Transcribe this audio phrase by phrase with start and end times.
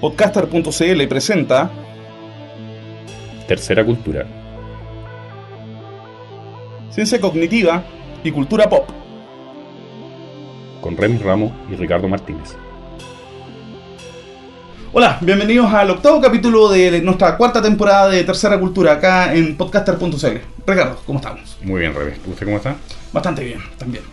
[0.00, 1.70] Podcaster.cl presenta
[3.46, 4.26] Tercera cultura.
[6.90, 7.84] Ciencia Cognitiva
[8.24, 8.88] y Cultura Pop.
[10.80, 12.56] Con Remy Ramos y Ricardo Martínez.
[14.94, 20.38] Hola, bienvenidos al octavo capítulo de nuestra cuarta temporada de Tercera Cultura acá en Podcaster.cl.
[20.66, 21.58] Ricardo, ¿cómo estamos?
[21.62, 22.12] Muy bien, Remy.
[22.26, 22.74] ¿Usted cómo está?
[23.12, 24.04] Bastante bien, también.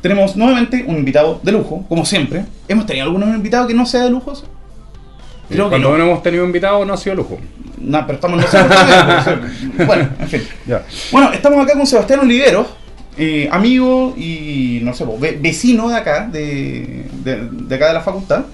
[0.00, 2.44] Tenemos nuevamente un invitado de lujo, como siempre.
[2.68, 4.32] ¿Hemos tenido algunos invitados que no sea de lujo?
[5.54, 6.04] Creo Cuando que no.
[6.04, 7.38] hemos tenido invitados no ha sido lujo.
[7.78, 8.46] No, pero estamos no
[9.86, 10.42] Bueno, en fin.
[11.12, 12.66] Bueno, estamos acá con Sebastián Oliveros,
[13.16, 15.04] eh, amigo y, no sé,
[15.40, 18.44] vecino de acá, de, de, acá de la facultad.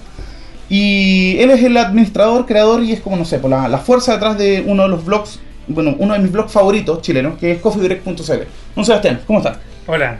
[0.69, 4.13] Y él es el administrador, creador y es como, no sé, por la, la, fuerza
[4.13, 7.59] detrás de uno de los blogs, bueno, uno de mis blogs favoritos chilenos, que es
[7.59, 8.43] coffeedirect.cl.
[8.75, 9.57] Don Sebastián, ¿cómo estás?
[9.87, 10.17] Hola,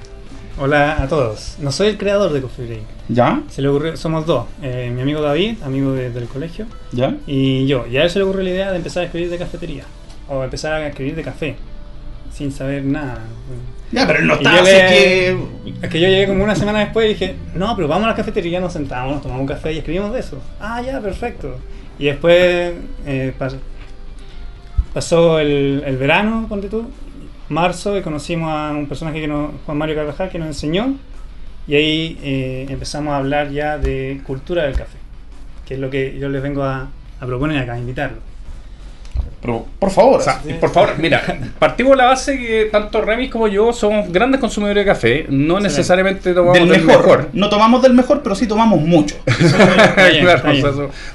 [0.64, 1.56] Hola a todos.
[1.58, 2.84] No soy el creador de Coffee Break.
[3.10, 3.42] ¿Ya?
[3.50, 4.46] Se le ocurrió, somos dos.
[4.62, 6.68] Eh, mi amigo David, amigo del colegio.
[6.92, 7.16] ¿Ya?
[7.26, 7.88] Y yo.
[7.88, 9.86] Y a él se le ocurrió la idea de empezar a escribir de cafetería.
[10.30, 11.56] O empezar a escribir de café.
[12.32, 13.24] Sin saber nada.
[13.92, 15.38] Ya, pero él no está, así que...
[15.82, 18.16] Es que yo llegué como una semana después y dije, no, pero vamos a la
[18.16, 20.38] cafetería, nos sentamos, nos tomamos un café y escribimos de eso.
[20.60, 21.58] Ah, ya, perfecto.
[21.98, 22.76] Y después
[23.08, 23.34] eh,
[24.94, 26.86] pasó, el, el verano, ponte tú,
[27.52, 30.96] marzo y conocimos a un personaje que nos, Juan Mario Carvajal, que nos enseñó.
[31.68, 34.98] Y ahí eh, empezamos a hablar ya de cultura del café,
[35.66, 38.18] que es lo que yo les vengo a, proponer acá, a invitarlo.
[39.42, 40.22] Pero, por favor,
[40.60, 41.22] por favor, mira,
[41.60, 45.60] partimos de la base que tanto Remis como yo somos grandes consumidores de café, no
[45.60, 47.30] necesariamente tomamos del, mejor.
[47.34, 49.16] No tomamos del mejor, pero sí tomamos mucho.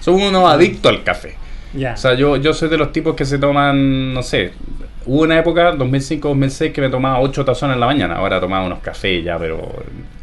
[0.00, 1.36] somos unos adictos al café.
[1.74, 4.52] O sea, yo, yo soy de los tipos que se toman, no sé,
[5.06, 8.16] Hubo una época, 2005-2006, que me tomaba 8 tazones en la mañana.
[8.16, 9.72] Ahora tomaba unos cafés ya, pero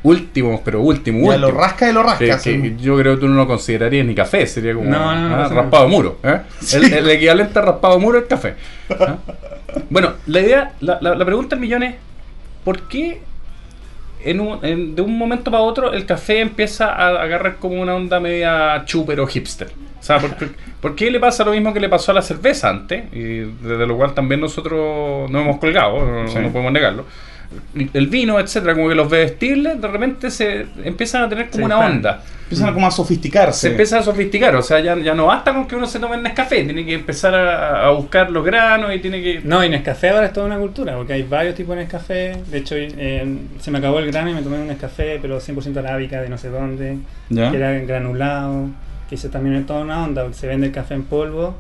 [0.04, 2.38] últimos, pero último, ya lo rasca de lo rasca.
[2.78, 5.50] yo creo que tú no lo considerarías ni café, sería como ¿ah?
[5.50, 6.18] raspado muro.
[6.24, 6.42] ¿eh?
[6.74, 8.56] El, equivalente a raspado muro es café.
[9.00, 9.16] ¿ah?
[9.90, 11.96] Bueno, la idea, la, la, pregunta del millón es,
[12.66, 13.22] ¿por qué
[14.26, 18.20] en un, de un momento para otro el café empieza a agarrar como una onda
[18.20, 19.70] media chuper o hipster?
[20.04, 20.20] O sea,
[20.82, 23.06] ¿por, qué le pasa lo mismo que le pasó a la cerveza antes?
[23.14, 27.06] Y desde lo cual también nosotros nos hemos colgado, no, podemos negarlo.
[27.94, 31.80] El vino, etcétera, como que los bebestibles de repente se empiezan a tener como una
[31.80, 32.22] onda.
[32.44, 33.62] Empiezan como a sofisticarse.
[33.62, 36.18] Se empieza a sofisticar, o sea, ya, ya no basta con que uno se tome
[36.18, 39.40] el Nescafé, tiene que empezar a, buscar los granos y tiene que...
[39.42, 42.36] No, y Nescafé ahora es toda una cultura, porque hay varios tipos de Nescafé.
[42.48, 45.78] De hecho, eh, se me acabó el grano y me tomé un Nescafé, pero 100%
[45.78, 46.98] arábica de no sé dónde,
[47.30, 48.68] que era granulado
[49.10, 51.56] que eso también es toda una onda, porque se vende el café en polvo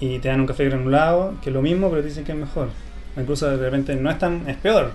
[0.00, 2.38] y te dan un café granulado, que es lo mismo, pero te dicen que es
[2.38, 2.68] mejor.
[3.16, 4.92] Incluso de repente no es tan, es peor.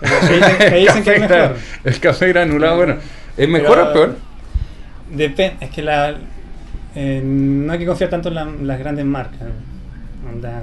[0.00, 0.14] Pero
[0.74, 1.56] dicen, que, es mejor.
[1.84, 2.96] El café granulado, bueno,
[3.36, 4.16] ¿es mejor o peor?
[5.10, 6.14] Depende, es que la,
[6.94, 9.40] eh, no hay que confiar tanto en las grandes marcas.
[10.30, 10.62] Onda,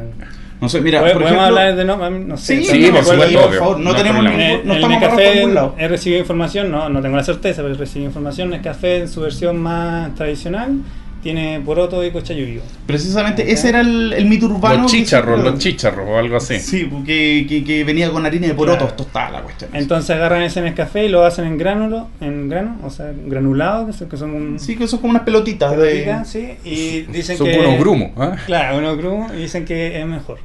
[0.62, 2.64] no sé, mira, por ejemplo, hablar de no, no sé.
[2.64, 5.44] Sí, por, favor, no, tenemos ningún, no estamos café
[5.78, 9.10] he recibido información, no, no tengo la certeza, pero he recibido información, es café en
[9.10, 10.80] su versión más tradicional
[11.26, 12.62] tiene poroto y cochayuyo.
[12.86, 14.84] Precisamente ese era el, mito urbano.
[14.84, 16.60] Los chicharros, los chicharros o algo así.
[16.60, 19.72] Sí, que, que, venía con harina de porotos tostada la cuestión.
[19.74, 24.18] Entonces agarran ese café y lo hacen en gránulo, en grano, o sea, granulado, que
[24.18, 26.16] son, un, Sí, que son como unas pelotitas, de...
[26.26, 27.56] Sí, y dicen son que...
[27.56, 28.36] Son unos grumos, ¿eh?
[28.46, 30.38] Claro, unos grumos y dicen que es mejor.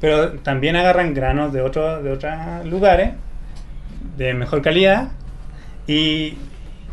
[0.00, 2.32] Pero también agarran granos de, otro, de otros
[2.64, 3.10] lugares,
[4.16, 5.10] de mejor calidad,
[5.86, 6.38] y,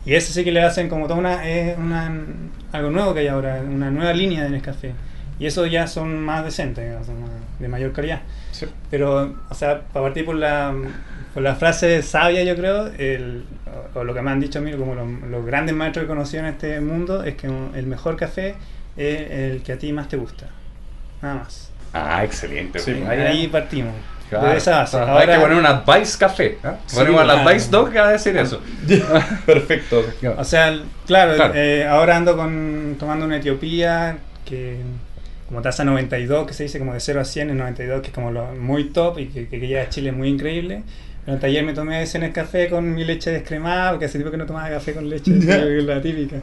[0.08, 2.10] y eso sí que le hacen como toda una, es una,
[2.72, 4.94] algo nuevo que hay ahora, una nueva línea de Nescafé.
[5.38, 6.96] Y eso ya son más decentes,
[7.60, 8.22] de mayor calidad.
[8.90, 10.74] Pero, o sea, para partir por la,
[11.34, 13.44] por la frase sabia, yo creo, el,
[13.94, 16.46] o, lo que me han dicho a mí, como los, grandes maestros que conocí en
[16.46, 18.56] este mundo, es que el mejor café
[18.96, 20.48] es el que a ti más te gusta.
[21.22, 21.70] Nada más.
[21.92, 22.80] Ah, excelente.
[23.10, 23.94] ahí, partimos.
[24.32, 26.58] Ahora, hay que poner un Advice Café.
[26.64, 26.72] ¿eh?
[26.94, 28.62] Ponemos al Advice Dog que va a decir eso.
[29.46, 30.04] Perfecto.
[30.38, 34.78] O sea, claro, Eh, ahora ando con, tomando una Etiopía que
[35.48, 38.14] como tasa 92, que se dice como de 0 a 100 en 92, que es
[38.14, 40.84] como lo, muy top y que, que, llega a Chile muy increíble.
[41.26, 44.32] Pero ayer me tomé ese en el café con mi leche descremada, porque hace tiempo
[44.32, 46.38] que no tomaba café con leche, es la típica.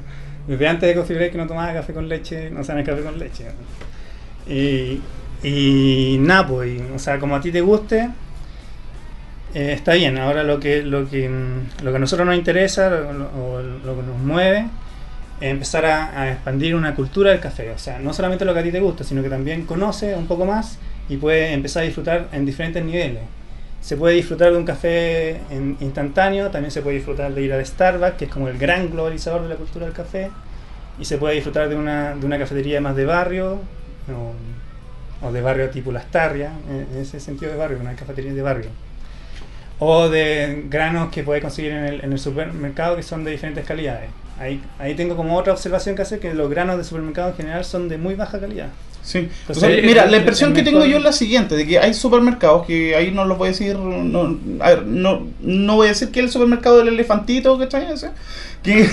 [0.47, 3.03] Desde antes de Coffee Break que no tomaba café con leche, no sea, el café
[3.03, 3.47] con leche.
[4.47, 5.01] Y,
[5.45, 8.09] y nada, pues, o sea, como a ti te guste,
[9.55, 10.19] eh, está bien.
[10.19, 11.31] Ahora lo que, lo que,
[11.83, 14.67] lo que a nosotros nos interesa o lo, que nos mueve
[15.41, 17.71] es empezar a, expandir una cultura del café.
[17.73, 20.27] O sea, no solamente lo que a ti te gusta, sino que también conoce un
[20.27, 20.79] poco más
[21.11, 23.23] y puede empezar a disfrutar en diferentes niveles.
[23.83, 25.41] Se puede disfrutar de un café
[25.81, 29.43] instantáneo, también se puede disfrutar de ir a Starbucks, que es como el gran globalizador
[29.43, 30.31] de la cultura del café.
[30.99, 33.61] y se puede disfrutar de una, de una cafetería más de barrio
[35.33, 38.71] de barrio tipo Las Tarrias, en ese sentido de barrio, una cafetería de barrio.
[39.79, 43.67] O de granos que puedes conseguir en el, en el supermercado que son de diferentes
[43.67, 44.11] calidades.
[44.39, 47.65] Ahí, ahí tengo como otra observación que hacer que los granos de supermercado en general
[47.65, 48.69] son de muy baja calidad.
[49.05, 49.29] Sí.
[49.83, 53.11] mira, la impresión que tengo yo es la siguiente, de que hay supermercados que ahí
[53.11, 56.31] no lo voy a decir, no, a ver, no, no voy a decir que el
[56.31, 57.87] supermercado del elefantito, ¿cachai?
[58.63, 58.89] Que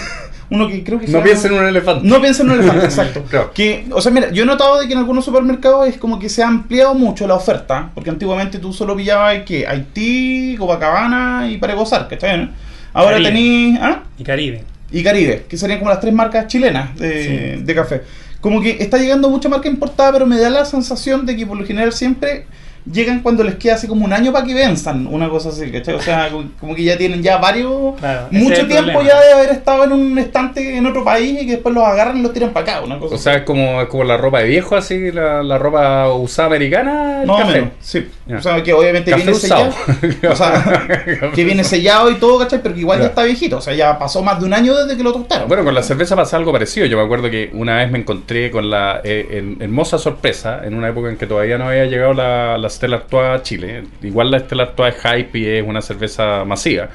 [0.52, 2.08] uno que creo que no piensa en un elefante.
[2.08, 3.24] No piensa en un elefante, exacto.
[3.54, 6.30] Que, o sea, mira, yo he notado de que en algunos supermercados es como que
[6.30, 11.58] se ha ampliado mucho la oferta, porque antiguamente tú solo pillabas que Haití, Copacabana y
[11.58, 12.50] para gozar, ¿cachai?
[12.94, 13.80] Ahora tenéis...
[13.82, 14.04] ¿ah?
[14.18, 14.64] Y Caribe.
[14.92, 18.02] Y Caribe, que serían como las tres marcas chilenas de, de café
[18.42, 21.58] como que está llegando mucha marca importada, pero me da la sensación de que por
[21.58, 22.46] lo general siempre
[22.86, 25.96] llegan cuando les queda así como un año para que venzan, una cosa así, ¿cachai?
[25.96, 26.30] O sea,
[26.60, 27.96] como que ya tienen ya varios,
[28.32, 31.76] mucho tiempo ya de haber estado en un estante en otro país y que después
[31.76, 34.18] los agarran y los tiran para acá, una cosa O sea, es como, como la
[34.18, 37.72] ropa de viejo, así, la, ropa usada americana, el café.
[37.80, 38.08] sí.
[38.36, 39.74] O sea, que obviamente viene sellado.
[40.30, 40.88] o sea,
[41.36, 42.62] que viene sellado y todo, ¿cachai?
[42.64, 44.98] Pero que igual ya está viejito, o sea, ya pasó más de un año desde
[44.98, 45.48] que lo tostaron.
[45.48, 46.86] Bueno, con la cerveza pasa algo parecido.
[46.86, 50.90] Yo me acuerdo que una vez me encontré con la eh, hermosa sorpresa, en una
[50.90, 53.84] época en que todavía no había llegado la Stella Artois a Chile.
[54.02, 56.90] Igual la Stella Artois es hype y es una cerveza masiva,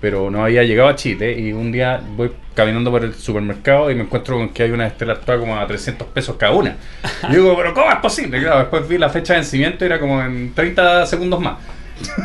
[0.00, 3.94] pero no había llegado a Chile y un día voy caminando por el supermercado y
[3.94, 6.76] me encuentro con que hay una Stella Artois como a 300 pesos cada una.
[7.28, 8.40] Y digo, pero ¿cómo es posible?
[8.40, 11.58] Claro, después vi la fecha de vencimiento y era como en 30 segundos más.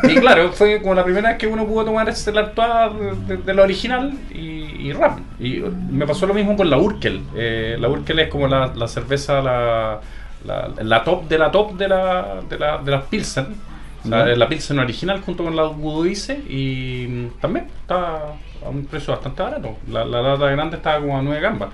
[0.04, 3.62] Y claro, fue como la primera vez que uno pudo tomar Stella Artois de, lo
[3.62, 5.18] original y, rap.
[5.38, 7.22] Y me pasó lo mismo con la Urkel.
[7.36, 10.00] Eh, la Urkel es como la, la cerveza, la
[10.44, 13.68] la, top de la top de, la, de, la, de las Pilsen.
[14.04, 19.42] La, la, Pilsen original junto con la Budweiser y también está a un precio bastante
[19.42, 19.76] barato.
[19.90, 21.70] La, la lata grande estaba como a 9 gambas,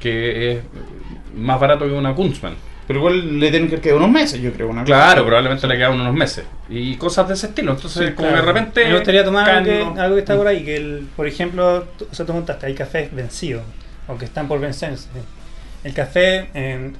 [0.00, 0.62] que es
[1.34, 2.54] más barato que una Kunzman.
[2.88, 4.70] Pero igual le tienen que quedar unos meses, yo creo.
[4.86, 6.46] claro, probablemente le quedan unos meses.
[6.70, 7.72] Y cosas de ese estilo.
[7.72, 8.82] Entonces, como de repente.
[8.86, 10.64] Me gustaría tomar algo que, está por ahí.
[10.64, 13.62] Que, el, por ejemplo, tú, o sea, tú montaste, hay cafés vencidos
[14.08, 15.06] o que están por vencerse.
[15.84, 16.48] El café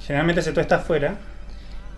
[0.00, 1.16] generalmente se tuesta afuera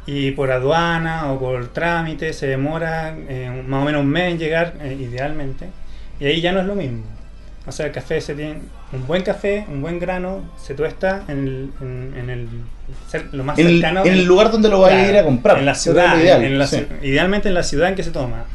[0.07, 4.39] y por aduana o por trámite se demora eh, más o menos un mes en
[4.39, 5.69] llegar, eh, idealmente,
[6.19, 7.05] y ahí ya no es lo mismo.
[7.67, 8.57] O sea, el café se tiene
[8.93, 11.71] un buen café, un buen grano, se tuesta en el,
[12.17, 12.49] en, el
[13.33, 14.05] lo más cercano.
[14.05, 15.59] En el lugar donde lo vaya a ir a comprar.
[15.59, 16.17] En la ciudad,
[17.03, 18.47] idealmente en la ciudad en que se toma.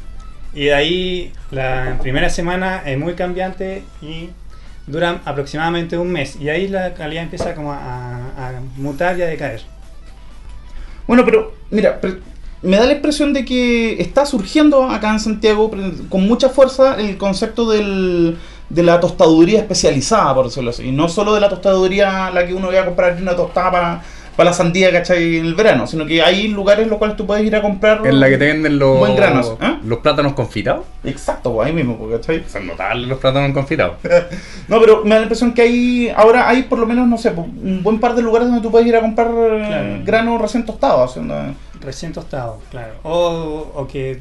[0.54, 4.30] Y de ahí la primera semana es muy cambiante y
[4.88, 9.62] duran aproximadamente un mes y ahí la calidad empieza como a, mutar y a decaer.
[11.08, 12.00] Bueno, pero mira,
[12.62, 15.72] me da la impresión de que está surgiendo acá en Santiago
[16.10, 18.38] con mucha fuerza el concepto del,
[18.70, 20.92] de la tostaduría especializada, por decirlo así.
[20.92, 24.04] No solo de la tostaduría la que uno va a comprar una tostada para
[24.36, 25.38] para la sandía, ¿cachai?
[25.38, 28.06] En el verano, sino que hay lugares en los cuales tú puedes ir a comprar.
[28.06, 29.78] En la que te venden los, buen granos, ¿eh?
[29.84, 30.86] los plátanos confitados.
[31.04, 32.44] Exacto, pues ahí mismo, pues, ¿cachai?
[32.48, 33.98] Son notables los plátanos confitados.
[34.68, 37.32] no, pero me da la impresión que hay, ahora hay por lo menos, no sé,
[37.32, 40.66] pues, un buen par de lugares donde tú puedes ir a comprar eh, granos recién
[40.66, 41.18] tostados.
[41.82, 42.94] Recién tostados, claro.
[43.04, 44.20] O, o que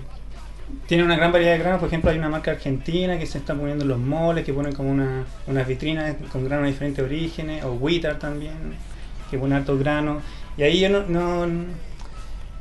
[0.86, 3.54] tiene una gran variedad de granos, por ejemplo hay una marca argentina que se está
[3.54, 7.64] poniendo en los moles, que ponen como una, unas vitrinas con granos de diferentes orígenes,
[7.64, 8.52] o Wittar también
[9.34, 10.22] que pone altos granos.
[10.56, 11.46] Y ahí yo no,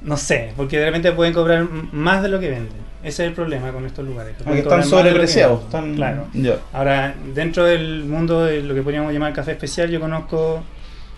[0.01, 2.83] no, sé, porque de repente pueden cobrar más de lo que venden.
[3.03, 4.35] Ese es el problema con estos lugares.
[4.43, 5.63] Porque están sobrepreciados.
[5.63, 5.95] Están...
[5.95, 6.27] Claro.
[6.71, 10.63] Ahora, dentro del mundo de lo que podríamos llamar café especial, yo conozco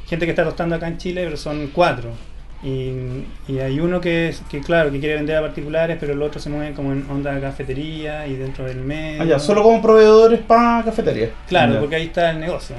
[0.08, 2.10] gente que está tostando acá en Chile, pero son cuatro.
[2.64, 6.50] Y, hay uno que, que, claro, que quiere vender a particulares, pero el otro se
[6.50, 9.22] mueve como en onda de cafetería y dentro del medio.
[9.22, 11.30] Ah, ya, solo como proveedores para cafetería.
[11.48, 12.76] Claro, porque ahí está el negocio,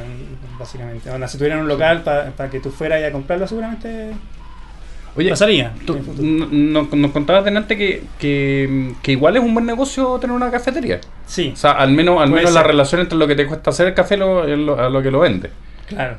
[0.59, 1.11] básicamente.
[1.11, 4.13] Onda, si tuvieran un local para que tú fueras a comprarlo, seguramente
[5.17, 5.73] Oye, pasaría.
[5.87, 11.01] Tú, nos, contabas delante que, que, que, igual es un buen negocio tener una cafetería.
[11.27, 11.53] Sí.
[11.55, 13.95] O sea, al menos, al menos la relación entre lo que te cuesta hacer el
[13.95, 15.51] café y lo, a lo que lo vende.
[15.87, 16.19] Claro.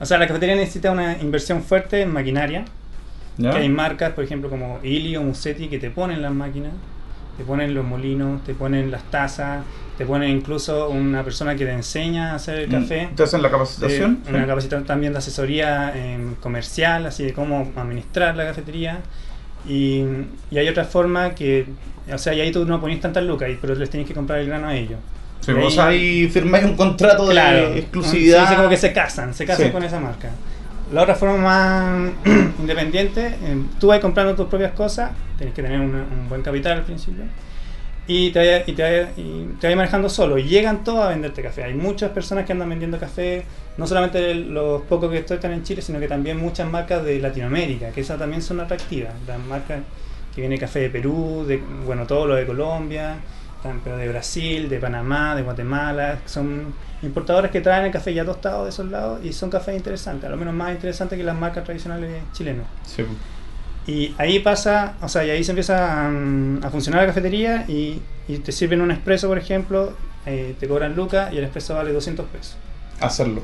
[0.00, 2.64] O sea, la cafetería necesita una inversión fuerte en maquinaria
[3.44, 6.72] hay marcas, por ejemplo, como Ili o Musetti, que te ponen las máquinas,
[7.36, 9.64] te ponen los molinos, te ponen las tazas,
[9.96, 13.08] te ponen incluso una persona que te enseña a hacer el mm, café.
[13.14, 14.20] ¿Te hacen la capacitación?
[14.28, 19.00] una capacitación también de asesoría em, comercial, así de cómo administrar la cafetería.
[19.68, 20.04] Y,
[20.52, 21.66] hay otra forma que,
[22.12, 24.46] o sea, y ahí tú no pones tantas lucas, pero les tienes que comprar el
[24.46, 24.98] grano a ellos.
[25.40, 28.48] Sí, vos ahí firmáis un contrato de exclusividad.
[28.48, 30.30] Sí, como que se casan, se casan con esa marca.
[30.92, 32.12] La otra forma más
[32.58, 36.84] independiente, eh, tú vas comprando tus propias cosas, tienes que tener un buen capital al
[36.84, 37.24] principio.
[38.08, 38.72] y te vayas y
[39.60, 40.36] te y manejando solo.
[40.36, 41.62] Llegan todos a venderte café.
[41.62, 43.44] Hay muchas personas que andan vendiendo café,
[43.76, 47.90] no solamente los pocos que están en Chile, sino que también muchas marcas de Latinoamérica,
[47.90, 49.14] que esas también son atractivas.
[49.28, 49.82] Las marcas
[50.34, 53.16] que viene café de Perú, de, bueno, todo lo de Colombia,
[53.84, 58.64] pero de Brasil, de Panamá, de Guatemala, son importadores que traen el café ya tostado
[58.64, 61.64] de esos lados y son cafés interesantes, a lo menos más interesantes que las marcas
[61.64, 62.66] tradicionales chilenas.
[62.86, 63.04] Sí.
[63.86, 68.02] Y ahí pasa, o sea, y ahí se empieza a, funcionar la cafetería y,
[68.44, 69.92] te sirven un expreso, por ejemplo,
[70.24, 72.56] eh, te cobran lucas y el expreso vale 200 pesos.
[73.00, 73.42] Hacerlo.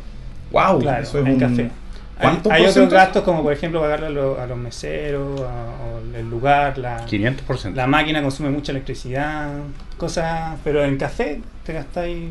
[0.53, 0.79] ¡Wow!
[0.79, 1.71] Claro, eso es en café.
[2.19, 7.75] Hay, otros gastos como por ejemplo pagarle a, los meseros, o el lugar, la, 500%.
[7.75, 9.51] la máquina consume mucha electricidad,
[9.99, 12.29] cosas, pero en café te gastáis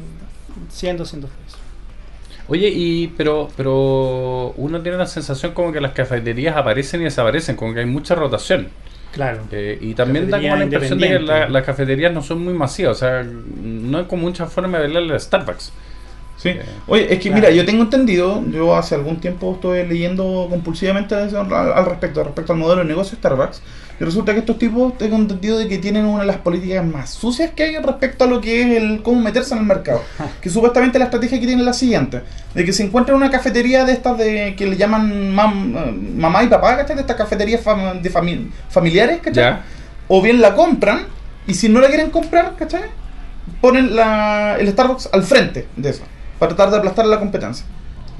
[0.70, 1.60] 100, 200 pesos.
[2.48, 7.56] Oye, y pero pero uno tiene la sensación como que las cafeterías aparecen y desaparecen,
[7.56, 8.70] como que hay mucha rotación.
[9.12, 9.44] Claro.
[9.52, 12.98] Eh, y también da como la impresión de que las cafeterías no son muy masivas,
[12.98, 15.72] o sea, no hay como mucha forma de verle a Starbucks.
[16.38, 16.50] Sí.
[16.50, 21.16] Eh, Oye, es que mira, yo tengo entendido, yo hace algún tiempo estoy leyendo compulsivamente
[21.16, 23.62] al, al respecto, respecto al modelo de negocio de Starbucks,
[24.00, 27.12] y resulta que estos tipos tengo entendido de que tienen una de las políticas más
[27.12, 30.02] sucias que hay respecto a lo que es el cómo meterse en el mercado.
[30.42, 32.22] Que supuestamente la estrategia que tienen es la siguiente,
[32.54, 36.76] de que se encuentra una cafetería de estas de que le llaman mamá y papá,
[36.78, 36.96] ¿cachai?
[36.96, 37.64] De estas cafeterías
[38.02, 38.10] de
[38.70, 39.60] familiares, ¿cachai?
[40.08, 41.06] O bien la compran,
[41.48, 42.84] y si no la quieren comprar, ¿cachai?
[43.62, 46.04] Ponen la, el Starbucks al frente de eso
[46.46, 47.66] para tratar de aplastar la competencia.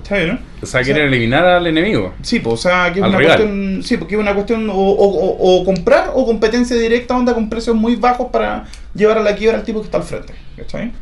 [0.02, 2.14] ¿Está bien, O sea, quieren eliminar al enemigo.
[2.22, 5.60] Sí, pues, o sea, que es una cuestión, sí, porque es una cuestión o, o,
[5.60, 9.58] o, comprar o competencia directa, onda con precios muy bajos para llevar a la quiebra
[9.58, 10.34] al tipo que está al frente.
[10.58, 10.94] ¿Está bien?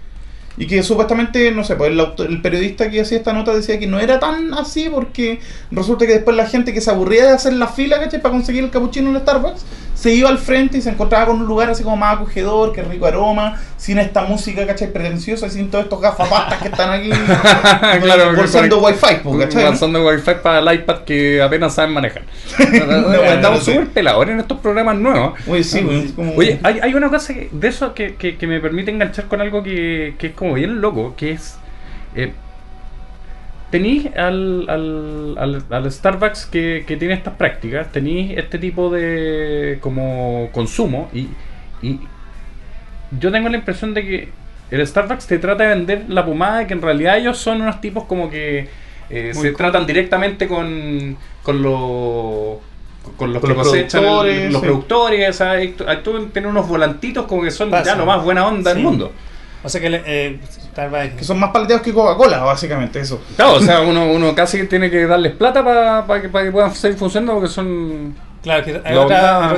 [0.55, 3.99] Y que supuestamente, no sé, pues el, periodista que hacía esta nota decía que no
[3.99, 5.39] era tan así porque
[5.71, 8.21] resulta que después la gente que se aburría de hacer la fila, ¿cachai?
[8.21, 9.65] Para conseguir el capuchino en el Starbucks,
[10.03, 12.81] se iba al frente y se encontraba con un lugar así como más acogedor, que
[12.81, 14.91] rico aroma, sin esta música, ¿cachai?
[14.91, 17.09] Pretenciosa, sin todos estos gafapastas que están aquí
[18.01, 19.63] claro, bolsando wifi, ¿cachai?
[19.63, 22.23] Bolsando wifi para el iPad que apenas saben manejar.
[22.59, 25.39] Estamos súper peladores en estos programas nuevos.
[25.47, 29.29] Oye, sí, Oye, hay, hay, una cosa de eso que, que, que, me permite enganchar
[29.29, 31.55] con algo que, que es como bien loco, que es...
[32.13, 32.33] Eh,
[33.73, 40.49] tenéis al, al, al, Starbucks que, que, tiene estas prácticas, tenéis este tipo de como
[40.51, 41.29] consumo y,
[41.81, 41.99] y
[43.19, 44.29] yo tengo la impresión de que
[44.69, 47.81] el Starbucks te trata de vender la pomada y que en realidad ellos son unos
[47.81, 48.69] tipos como que
[49.09, 52.59] eh, se tratan directamente con, con los
[53.17, 54.03] con los que cosechan
[54.51, 55.41] los productores,
[56.03, 59.11] tú tienes unos volantitos como que son ya lo más buena onda del mundo.
[59.63, 60.39] O sea que, eh,
[61.17, 63.21] que son más paleteados que Coca-Cola, básicamente, eso.
[63.35, 66.97] Claro, o sea, uno, uno casi tiene que darles plata para que, que puedan seguir
[66.97, 68.15] funcionando porque son.
[68.41, 69.57] Claro, que hay otra,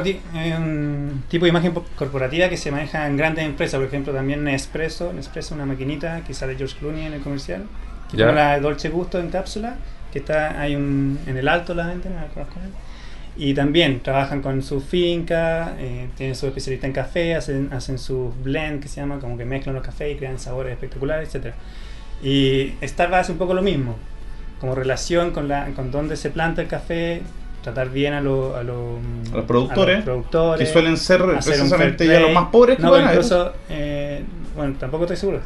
[0.58, 5.12] un tipo de imagen corporativa que se maneja en grandes empresas, por ejemplo, también Nespresso,
[5.12, 7.64] Nespresso, una maquinita que sale George Clooney en el comercial,
[8.12, 9.78] que es la Dolce Gusto en cápsula,
[10.14, 12.60] que está hay un, en el alto la venta, no la conozco
[13.38, 18.34] y también trabajan con su finca, eh, tienen su especialista en café, hacen, hacen su
[18.44, 21.54] blend que se llama, como que mezclan los cafés y crean sabores espectaculares, etc.
[22.24, 23.98] Y Starbucks hace un poco lo mismo,
[24.62, 27.24] como relación con, la, con dónde se planta el café,
[27.62, 29.00] tratar bien a, lo, a, los
[29.46, 30.06] productores,
[30.58, 34.24] que suelen ser precisamente ya los más pobres que no, incluso, eh,
[34.56, 35.42] bueno, tampoco estoy seguro,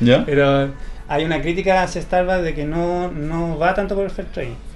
[0.00, 0.22] ¿Ya?
[0.26, 0.68] pero
[1.08, 4.71] hay una crítica hacia Starbucks de que no, no va tanto por el fair trade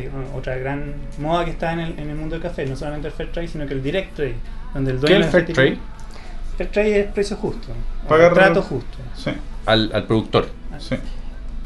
[0.00, 3.08] que otra gran moda que está en el, en el mundo del café, no solamente
[3.08, 4.36] el fair trade, sino que el direct trade,
[4.72, 5.78] donde el dueño ¿Qué es el fair trade?
[6.56, 7.68] Fair trade es precio justo,
[8.08, 8.98] Pagar trato justo.
[9.16, 9.30] Sí.
[9.66, 10.48] Al, al, productor.
[10.78, 10.96] Sí.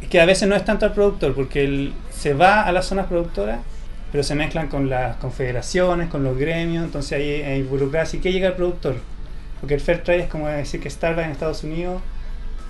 [0.02, 2.87] Es que a veces no es tanto al productor, porque él se va a las
[2.87, 3.61] zonas productoras,
[4.12, 8.18] pero se mezclan con las confederaciones, con los gremios, entonces ahí hay burocracia.
[8.18, 8.97] ¿Y qué llega al productor?
[9.61, 12.00] Porque el fair trade es como decir que Starbucks en Estados Unidos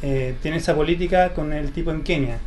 [0.02, 2.38] eh, tiene esa política con el tipo en Kenia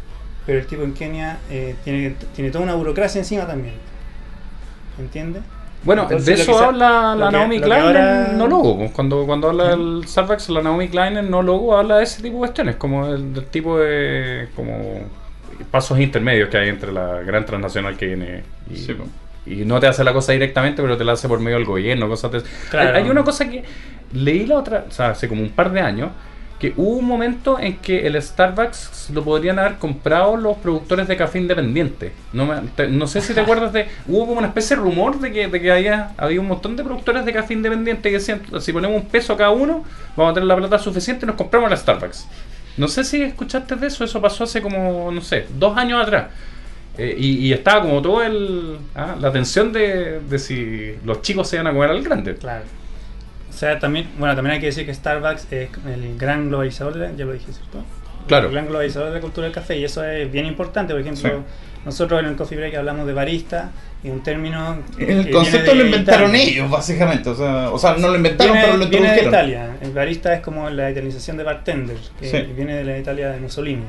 [0.45, 3.75] pero el tipo en Kenia eh, tiene, tiene toda una burocracia encima también.
[5.00, 5.43] ¿Entiendes?
[5.83, 8.77] Bueno, de eso habla la Naomi Klein en No Logo.
[8.77, 12.21] Pues, cuando, cuando habla el Starbucks, la Naomi Klein en No Logo habla de ese
[12.21, 15.00] tipo de cuestiones, como el, del tipo de como
[15.71, 19.10] pasos intermedios que hay entre la gran transnacional que viene y, pues.
[19.45, 22.07] y no te hace la cosa directamente, pero te la hace por medio del gobierno,
[22.07, 22.41] cosas de...
[22.69, 22.98] Claro.
[22.98, 23.63] Hay, hay, una cosa que
[24.13, 26.10] leí la otra, o sea, hace como un par de años,
[26.62, 31.18] que hubo un momento en que el Starbucks lo podrían haber comprado los productores de
[31.18, 32.12] café independiente.
[32.34, 32.48] No,
[32.88, 33.88] no sé si te acuerdas de...
[34.08, 36.84] Hubo como una especie de rumor de que, de que había, había un montón de
[36.84, 39.84] productores de café independiente que decían, si ponemos un peso cada uno,
[40.15, 42.27] vamos a tener la plata suficiente y nos compramos la Starbucks.
[42.77, 46.27] No sé si escuchaste de eso, eso pasó hace como, no sé, dos años atrás.
[46.96, 48.77] Eh, y, estaba como todo el...
[48.94, 52.36] Ah, la tensión de, de si los chicos se iban a comer al grande.
[52.36, 52.65] Claro.
[53.62, 57.25] Sea, también, bueno, también hay que decir que Starbucks es el gran globalizador, de, ya
[57.25, 57.84] lo dije, ¿cierto?
[58.27, 58.48] Claro.
[58.48, 60.94] El gran globalizador de la cultura del café y eso es bien importante.
[60.94, 61.44] Por ejemplo,
[61.86, 63.72] nosotros en el Coffee Break hablamos de barista
[64.03, 64.80] y un término.
[64.98, 67.30] El concepto lo inventaron ellos, básicamente.
[67.30, 69.15] O sea, o sea, no lo inventaron, pero lo introdujeron.
[69.15, 69.77] Viene de Italia.
[69.82, 73.86] El barista es como la italianización de bartender, que viene de la Italia de Mussolini,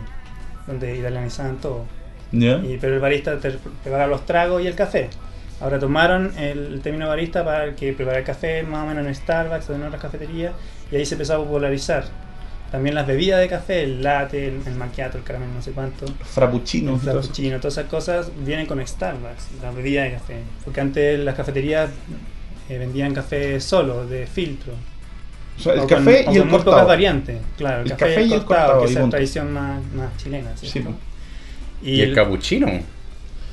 [0.66, 1.86] donde italianizaban todo.
[2.32, 3.50] Y, pero el barista te
[3.82, 5.08] prepara los tragos y el café.
[5.62, 9.70] Ahora tomaron el, término barista para que prepara el café más o menos en Starbucks
[9.70, 10.52] o en otras cafeterías
[10.90, 12.04] y ahí se empezó a popularizar.
[12.72, 16.06] También las bebidas de café, el latte, el, macchiato, el caramelo, no sé cuánto.
[16.24, 16.98] Frappuccino.
[16.98, 20.38] frappuccino, todas esas cosas vienen con Starbucks, la bebida de café.
[20.64, 21.90] Porque antes las cafeterías
[22.68, 24.72] eh, vendían café solo, de filtro.
[25.58, 27.82] O sea, el café y el muy pocas variantes, claro.
[27.82, 30.56] El, café, y el cortado, que es la tradición más, más chilena.
[30.56, 30.82] Sí,
[31.82, 32.68] y, el, cappuccino.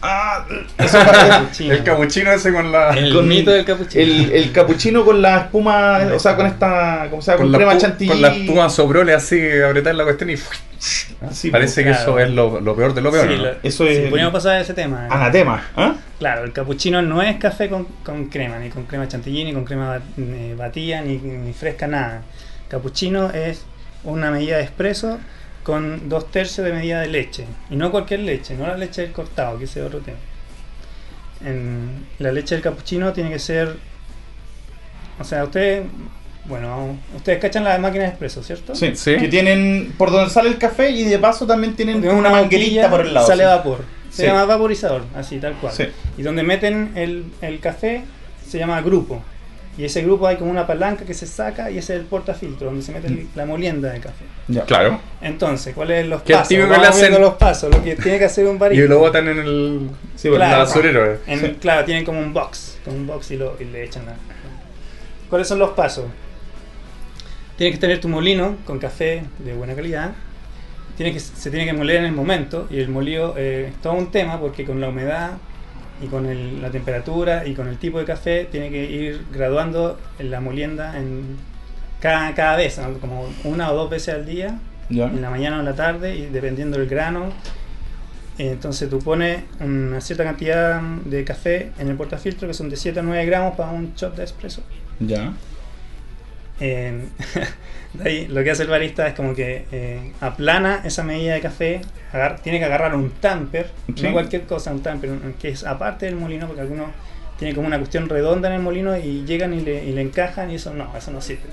[0.02, 0.46] Ah,
[1.60, 2.92] el capuchino ese con la.
[2.92, 4.02] El mito del capuchino.
[4.02, 7.08] El, el capuchino con la espuma, o sea, con esta.
[7.10, 7.44] ¿Cómo se llama?
[7.44, 8.10] Con, crema chantilly.
[8.10, 10.38] Con la espuma sobrole así, apretar la cuestión y.
[11.32, 13.28] Sí, Parece que eso es lo, lo, peor de lo peor.
[13.28, 13.50] Sí, ¿no?
[13.62, 13.98] eso es.
[13.98, 15.08] Sí, podríamos pasar a ese tema.
[15.10, 15.62] Anatema.
[15.76, 15.92] ¿eh?
[16.18, 19.66] Claro, el capuchino no es café con, con, crema, ni con crema chantilly, ni con
[19.66, 22.22] crema eh, batida, ni, ni fresca, nada.
[22.70, 23.66] Capuchino es
[24.06, 25.20] una medida de espresso
[25.70, 27.46] con dos tercios de medida de leche.
[27.70, 30.18] Y no cualquier leche, no la leche del cortado, que ese es otro tema.
[31.46, 33.78] En la leche del capuchino tiene que ser.
[35.20, 35.86] O sea, ustedes.
[36.46, 38.74] Bueno, ustedes cachan la máquina de expreso, ¿cierto?
[38.74, 39.16] Sí, sí.
[39.18, 43.02] Que tienen por donde sale el café y de paso también tienen una manguerita por
[43.02, 43.28] el lado.
[43.28, 43.86] Sale vapor.
[44.10, 45.74] Se llama vaporizador, así, tal cual.
[46.18, 48.02] Y donde meten el, el café
[48.48, 49.22] se llama grupo.
[49.80, 52.66] Y ese grupo hay como una palanca que se saca y ese es el portafiltro,
[52.66, 54.26] donde se mete la molienda de café.
[54.50, 54.66] Ya.
[54.66, 55.00] Claro.
[55.22, 56.48] Entonces, ¿cuáles son los pasos?
[56.50, 57.22] Que le hacen...
[57.22, 58.84] los pasos, lo que tiene que hacer un barista.
[58.84, 61.20] Y lo botan en el, sí, claro, basurero.
[61.62, 64.16] Claro, tienen como un box, como un box y, lo, y le echan la...
[65.30, 66.08] ¿Cuáles son los pasos?
[67.56, 70.12] Tienes que tener tu molino con café de buena calidad.
[70.98, 73.94] Tiene que, se tiene que moler en el momento y el molido eh, es todo
[73.94, 75.38] un tema porque con la humedad
[76.02, 80.00] y con el, la temperatura y con el tipo de café tiene que ir graduando
[80.18, 81.38] en la molienda en
[82.00, 84.58] cada, cada vez, como una o dos veces al día,
[84.90, 87.32] en la mañana o en la tarde, y dependiendo del grano.
[88.38, 93.02] Entonces tú pones una cierta cantidad de café en el portafiltro, que son de 7
[93.02, 94.62] a 9 gramos para un shot de espresso.
[95.02, 95.34] Ya.
[97.94, 101.42] de ahí lo que hace el barista es como que eh, aplana esa medida de
[101.42, 101.82] café,
[102.44, 106.48] tiene que agarrar un tamper, no cualquier cosa, un tamper, que es aparte del molino,
[106.48, 106.90] porque algunos
[107.38, 110.52] tienen como una cuestión redonda en el molino y llegan y le, y le encajan
[110.52, 111.44] y eso no, eso no sirve.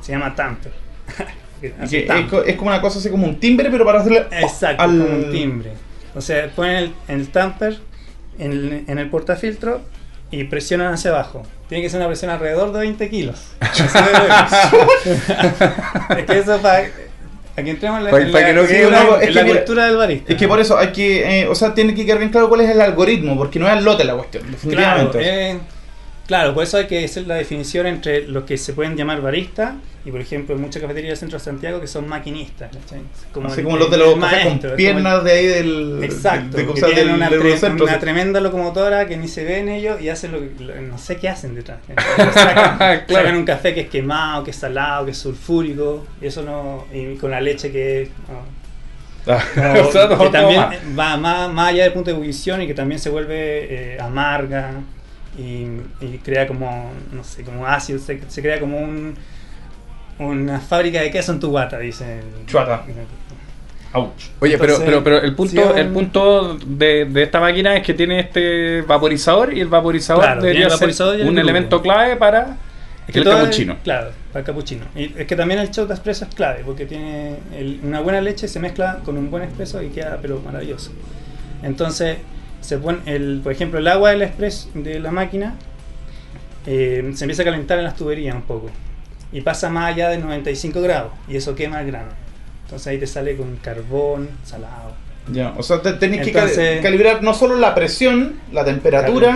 [0.00, 0.72] Se llama tamper.
[1.62, 4.24] es, como una cosa así como un timbre, pero para hacerle.
[4.30, 5.72] Exacto, como un timbre.
[6.14, 7.78] O sea, ponen el, el tamper
[8.38, 9.82] en el, en el portafiltro
[10.30, 11.42] y presionan hacia abajo.
[11.68, 13.40] Tiene que ser una presión alrededor de 20 kilos.
[16.16, 16.88] es que eso para.
[17.56, 18.10] Aquí entremos en la,
[19.44, 20.32] cultura del barista.
[20.32, 21.40] Es que por eso hay que.
[21.40, 23.72] Eh, o sea, tiene que quedar bien claro cuál es el algoritmo, porque no es
[23.72, 25.18] al lote la cuestión, definitivamente.
[25.18, 25.58] Claro, eh,
[26.30, 29.74] Claro, por eso hay que hacer la definición entre los que se pueden llamar baristas
[30.04, 32.70] y, por ejemplo, en muchas cafeterías del centro de Santiago que son maquinistas.
[33.32, 36.02] Como Así como los de los con piernas de ahí del.
[36.02, 40.32] Exacto, que tienen una, una, tremenda locomotora que ni se ve en ellos y hacen
[40.32, 40.80] lo que.
[40.80, 41.80] no sé qué hacen detrás.
[42.34, 46.86] Sacan, un café que es quemado, que es salado, que es sulfúrico, y eso no.
[46.92, 48.08] y con la leche que es.
[49.26, 50.62] Ah, que también
[50.98, 54.72] va más, más, allá del punto de ebullición y que también se vuelve eh, amarga
[55.38, 59.14] y, crea como, no sé, como ácido, se, crea como un,
[60.20, 62.20] una fábrica de queso en tu guata, dice.
[62.46, 62.84] Chuata.
[64.38, 68.20] Oye, pero, pero, pero el punto, el punto de, de, esta máquina es que tiene
[68.20, 70.94] este vaporizador y el vaporizador debería ser
[71.26, 72.56] un elemento clave para
[73.08, 73.78] el capuchino.
[73.82, 74.84] Claro, para el capuchino.
[74.94, 77.36] Y es que también el shot de espresso es clave porque tiene
[77.82, 80.92] una buena leche se mezcla con un buen espresso y queda pero maravilloso.
[81.64, 82.18] Entonces,
[82.60, 85.56] se pone el, por ejemplo, el agua del express de la máquina
[86.64, 88.70] eh, se empieza a calentar en las tuberías un poco
[89.32, 92.10] y pasa más allá de 95 grados y eso quema el grano.
[92.64, 94.94] Entonces ahí te sale con carbón, salado.
[95.32, 99.28] Ya, o sea, tenés que calibrar no solo la presión, la temperatura,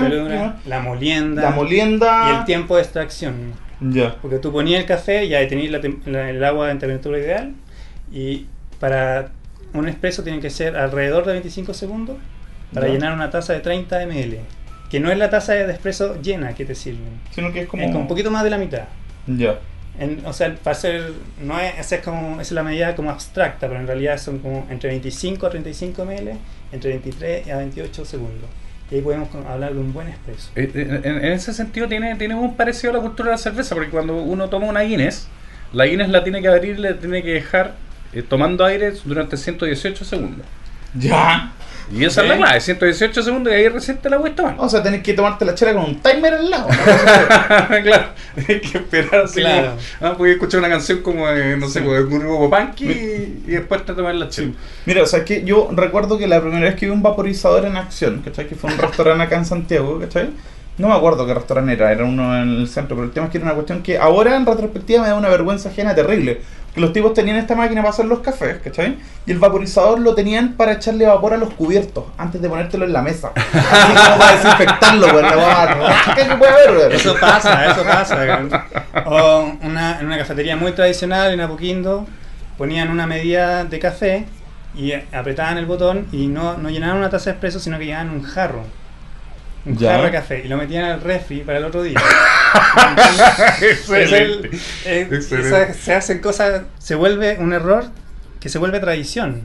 [0.66, 3.52] la, molienda, la molienda y el tiempo de extracción.
[3.80, 4.16] Ya.
[4.20, 5.72] Porque tú ponías el café y ahí tenías
[6.06, 7.52] el agua en temperatura ideal
[8.12, 8.46] y
[8.80, 9.30] para
[9.72, 12.16] un expreso tiene que ser alrededor de 25 segundos
[12.72, 14.38] para llenar una taza de 30 ml.
[14.90, 17.20] Que no es la taza de espresso llena que te sirven.
[17.32, 17.84] Sino que es como...
[17.86, 18.84] un poquito más de la mitad.
[19.26, 19.58] Ya.
[20.24, 23.86] O sea, para ser, no es, es como, es la medida como abstracta, pero en
[23.86, 26.32] realidad son como entre 25 a 35 ml,
[26.72, 28.48] entre 23 a 28 segundos.
[28.90, 30.50] y ahí podemos hablar de un buen expreso.
[30.56, 33.74] Eh, eh, en, ese sentido tiene, tiene un parecido a la cultura de la cerveza,
[33.74, 35.28] porque cuando uno toma una Guinness,
[35.72, 37.76] la Guinness la tiene que abrir, le tiene que dejar
[38.12, 40.46] eh, tomando aire durante 118 segundos.
[40.98, 41.52] Ya.
[41.92, 44.56] Y esa es la clave, 118 segundos y ahí recién te la tomar.
[44.58, 46.68] O sea, tenés que tomarte la chela con un timer al lado.
[47.82, 49.40] claro, tienes que esperar así.
[49.40, 49.76] Claro.
[50.00, 53.44] ah, puedes escuchar una canción como, de, no sé, como de un grupo punky y,
[53.46, 54.52] y, después te tomas la chela.
[54.86, 57.76] Mira, o sea, que yo recuerdo que la primera vez que vi un vaporizador en
[57.76, 58.46] acción, ¿cachai?
[58.46, 60.30] Que fue un restaurante acá en Santiago, ¿cachai?
[60.76, 63.32] No me acuerdo qué restaurante era, era uno en el centro, pero el tema es
[63.32, 66.40] que era una cuestión que ahora en retrospectiva me da una vergüenza ajena terrible.
[66.74, 68.98] Que los tipos tenían esta máquina para hacer los cafés, ¿cachai?
[69.24, 72.92] Y el vaporizador lo tenían para echarle vapor a los cubiertos antes de ponértelo en
[72.92, 73.30] la mesa.
[73.36, 75.26] Así como para desinfectarlo, pues,
[76.16, 78.66] ¿Qué puede haber, Eso pasa, eso pasa.
[79.06, 82.04] O una, en una cafetería muy tradicional, en Apoquindo,
[82.58, 84.26] ponían una medida de café
[84.74, 88.10] y apretaban el botón y no, no llenaban una taza de espresso, sino que llenaban
[88.10, 88.64] un jarro
[89.66, 91.98] un jarro de café y lo metían al refri para el otro día.
[95.74, 97.86] se hacen cosas, se vuelve un error
[98.40, 99.42] que se vuelve tradición,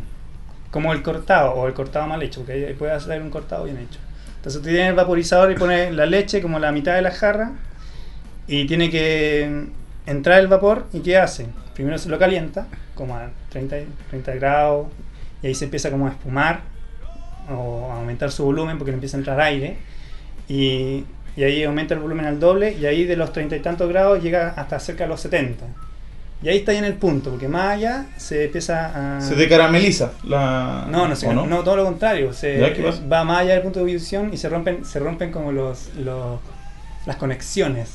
[0.72, 4.00] como el cortado o el cortado mal hecho, porque puede hacer un cortado bien hecho.
[4.36, 7.52] Entonces tú tienes el vaporizador y pones la leche como la mitad de la jarra
[8.48, 9.68] y tiene que
[10.06, 11.48] entrar el vapor y ¿qué hace?
[11.74, 13.76] Primero se lo calienta como a 30,
[14.10, 14.88] 30 grados
[15.42, 16.62] y ahí se empieza como a espumar
[17.50, 19.78] o a aumentar su volumen porque le empieza a entrar aire
[20.50, 21.06] y,
[21.38, 24.50] ahí aumenta el volumen al doble y ahí de los treinta y tantos grados llega
[24.58, 25.66] hasta cerca de los 70.
[26.42, 29.22] Y ahí está ya en el punto, porque más allá se empieza a...
[29.22, 30.86] Se decarameliza la...
[30.90, 31.64] No, no, no?
[31.64, 32.34] todo lo contrario.
[32.34, 32.60] Se,
[33.12, 36.40] va más allá del punto de ebullición y se rompen, se rompen como los, los
[37.06, 37.90] las conexiones.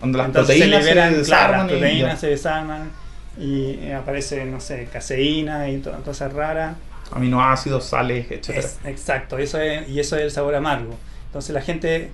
[0.00, 1.58] Donde las proteínas se, desarman.
[1.58, 2.90] las proteínas se desarman
[3.38, 6.76] y aparece, no sé, caseína y todas cosas raras.
[7.12, 8.64] Aminoácidos, sales, etc.
[8.84, 10.96] exacto, eso es, y eso es el sabor amargo.
[11.30, 12.10] Entonces la gente,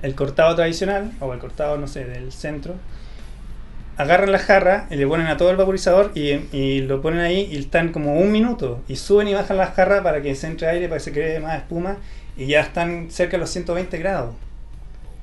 [0.00, 2.76] el cortado tradicional, o el cortado, no sé, del centro,
[3.96, 7.58] agarran la jarra y le ponen a todo el vaporizador y, lo ponen ahí y
[7.58, 10.88] están como un minuto y suben y bajan la jarra para que se entre aire,
[10.88, 11.96] para que se cree más espuma
[12.36, 14.34] y ya están cerca de los 120 grados.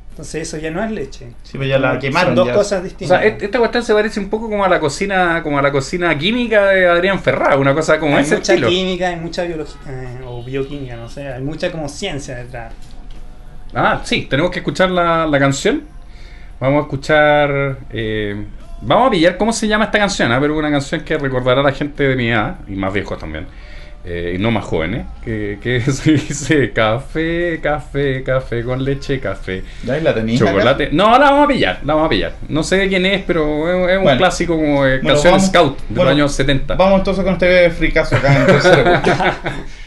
[0.09, 1.27] Entonces eso ya no es leche.
[1.43, 2.35] Sí, pero ya la quemaron.
[2.35, 3.17] Son dos cosas distintas.
[3.17, 5.71] O sea, esta cuestión se parece un poco como a la cocina, como a la
[5.71, 10.19] cocina química de Adrián Ferrá, una cosa como hay mucha química, hay mucha biología eh,
[10.25, 12.73] o bioquímica, no sé, hay mucha como ciencia detrás.
[13.73, 15.83] Ah, sí, tenemos que escuchar la, canción.
[16.59, 17.77] Vamos a escuchar.
[17.91, 18.45] Eh,
[18.81, 20.39] vamos a pillar cómo se llama esta canción, ¿ah?
[20.39, 23.45] pero una canción que recordará a la gente de mi edad, y más viejos también,
[24.05, 29.63] eh, y no más jóvenes, que, que se dice café, café, café con leche, café.
[29.83, 30.39] ¿Ya la tenéis?
[30.39, 30.89] Chocolate.
[30.91, 32.33] No, la vamos a pillar, la vamos a pillar.
[32.49, 36.31] No sé de quién es, pero es, un clásico como canción Scout de los años
[36.31, 36.75] 70.
[36.75, 39.01] Vamos entonces con este fricazo acá en tercero.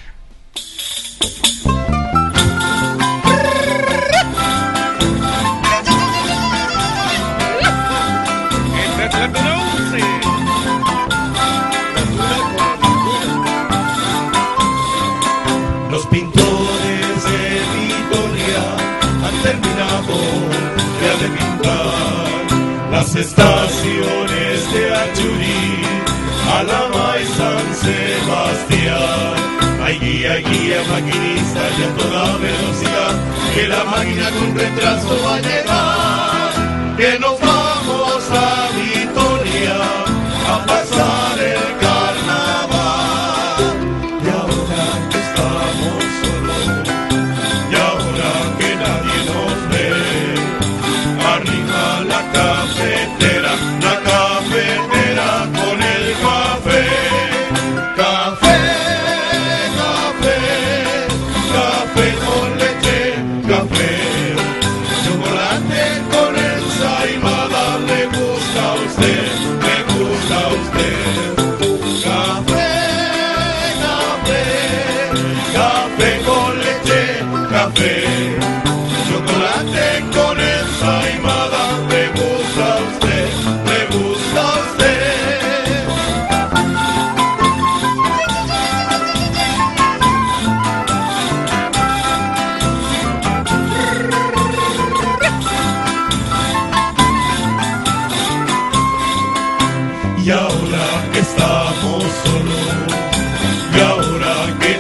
[23.21, 25.83] estaciones de Achurí,
[26.59, 29.35] Alama y San Sebastián.
[29.83, 33.15] Hay guía, guía, maquinista y toda velocidad,
[33.55, 39.77] que la máquina con retraso va a llegar, que nos vamos a Vitoria
[40.55, 41.71] a pasar el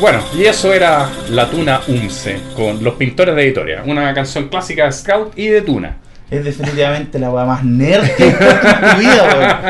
[0.00, 4.86] Bueno, y eso era La Tuna Unce, con Los Pintores de Editoria, una canción clásica
[4.86, 5.98] de Scout y de Tuna.
[6.30, 9.68] Es definitivamente la weá más nerd que he en tu vida,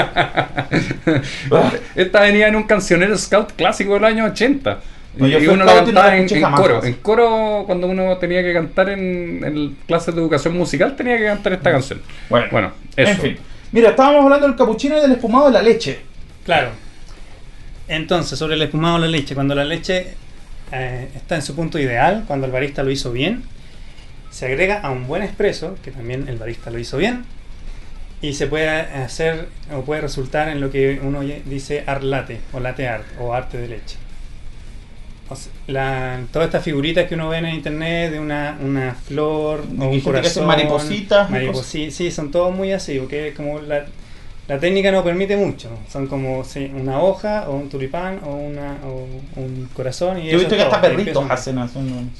[1.50, 1.72] weón.
[1.96, 4.78] Esta venía en un cancionero Scout clásico del año 80.
[5.18, 6.84] y uno la cantaba en, coro.
[6.84, 11.24] En coro, cuando uno tenía que cantar en, en, clases de educación musical, tenía que
[11.24, 12.00] cantar esta canción.
[12.28, 13.10] Bueno, bueno eso.
[13.10, 13.36] En fin.
[13.72, 15.98] Mira, estábamos hablando del capuchino y del espumado de la leche.
[16.44, 16.70] Claro.
[17.90, 20.14] Entonces, sobre el espumado de la leche, cuando la leche
[20.70, 23.42] eh, está en su punto ideal, cuando el barista lo hizo bien,
[24.30, 27.24] se agrega a un buen espresso, que también el barista lo hizo bien,
[28.22, 32.60] y se puede hacer o puede resultar en lo que uno dice art latte o
[32.60, 33.96] latte art o arte de leche.
[36.32, 40.46] todas estas figuritas que uno ve en internet de una, una flor o un corazón,
[40.46, 41.28] maripositas,
[41.66, 43.86] sí, son todos muy así, porque es como la,
[44.50, 45.70] la técnica no permite mucho.
[45.88, 46.42] Son como
[46.74, 48.78] una hoja o un tulipán o, una,
[49.36, 50.18] un corazón.
[50.18, 51.56] Y Yo he visto que hasta perritos hacen,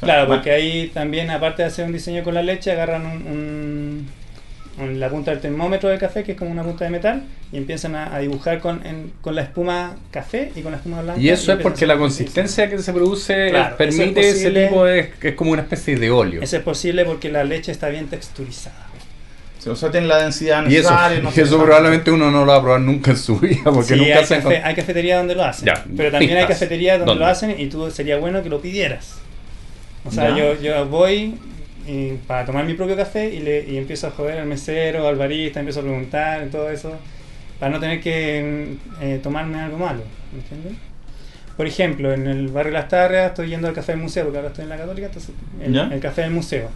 [0.01, 4.07] Claro, porque ahí también, aparte de hacer un diseño con la leche, agarran un,
[4.97, 7.97] la punta del termómetro del café, que es como una punta de metal, y empiezan
[7.97, 8.81] a, dibujar con,
[9.21, 11.21] con la espuma café y con la espuma blanca.
[11.21, 15.11] Y eso es porque la consistencia que se produce permite ese tipo de.
[15.21, 16.43] que es como una especie de óleo.
[16.43, 18.90] Eso es posible porque la leche está bien texturizada.
[19.67, 21.19] O sea, tiene la densidad necesaria.
[21.19, 23.65] Y eso, eso probablemente uno no lo va a probar nunca en su vida.
[23.65, 25.73] Porque nunca hay, café, hay cafeterías donde lo hacen.
[25.97, 29.19] pero también hay cafeterías donde lo hacen y tú sería bueno que lo pidieras.
[30.05, 31.35] O sea, yo, yo voy
[32.27, 35.61] para tomar mi propio café y, le, y empiezo a joder al mesero, al barista,
[35.61, 36.93] empiezo a preguntar y todo eso,
[37.59, 40.03] para no tener que eh, tomarme algo malo.
[40.33, 40.75] ¿Entiendes?
[41.57, 44.49] Por ejemplo, en el barrio Las Tarrias estoy yendo al café del museo, porque ahora
[44.49, 46.71] estoy en la Católica, entonces el café del museo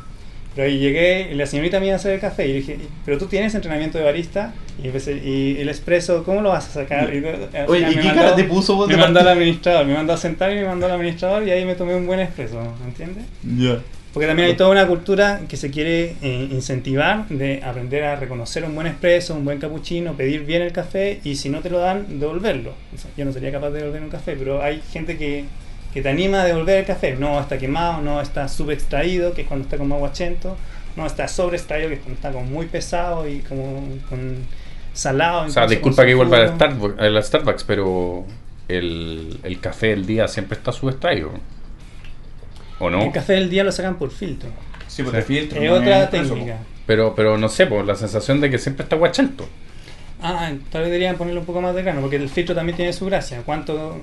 [0.54, 3.18] pero ahí llegué y la señorita me iba a hacer el café y dije, pero
[3.18, 7.12] tú tienes entrenamiento de barista y, y el espresso, ¿cómo lo vas a sacar?
[7.14, 7.24] Y,
[7.66, 10.56] Oye, ¿y qué cara te puso Me mandó al administrador, me mandó a sentar y
[10.56, 13.24] me mandó al administrador y ahí me tomé un buen espresso, ¿entiendes?
[13.42, 13.80] Ya.
[14.14, 18.62] Porque también hay toda una cultura que se quiere eh, incentivar de aprender a reconocer
[18.64, 21.80] un buen espresso, un buen cappuccino, pedir bien el café y si no te lo
[21.80, 22.74] dan, devolverlo.
[23.16, 25.46] yo no sería capaz de devolver un café, pero hay gente que
[25.94, 27.14] que te anima a devolver el café.
[27.14, 30.56] No está quemado, no está subextraído, que es cuando está como aguachento,
[30.96, 33.80] no está sobreextraído, que es cuando está como muy pesado y como
[34.10, 34.38] con
[34.92, 35.46] salado.
[35.46, 38.24] O sea, disculpa que vuelva a Starbucks, a Starbucks pero
[38.66, 41.30] el, el, café del día siempre está subextraído.
[42.80, 43.02] ¿O no?
[43.02, 44.50] El café del día lo sacan por filtro.
[44.88, 45.62] Sí, porque filtro.
[45.62, 46.58] Es otra técnica.
[46.86, 49.48] Pero, pero no sé, por la sensación de que siempre está aguachento.
[50.20, 52.92] Ah, tal vez deberían ponerle un poco más de grano, porque el filtro también tiene
[52.92, 53.42] su gracia.
[53.44, 54.00] ¿Cuánto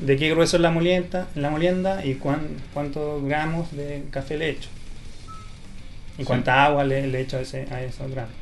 [0.00, 2.40] de qué grueso es la molienda, la molienda y cuán,
[2.72, 4.68] cuántos gramos de café le echo.
[6.18, 8.32] Y cuánta agua le, le echo a, ese, a esos gramos.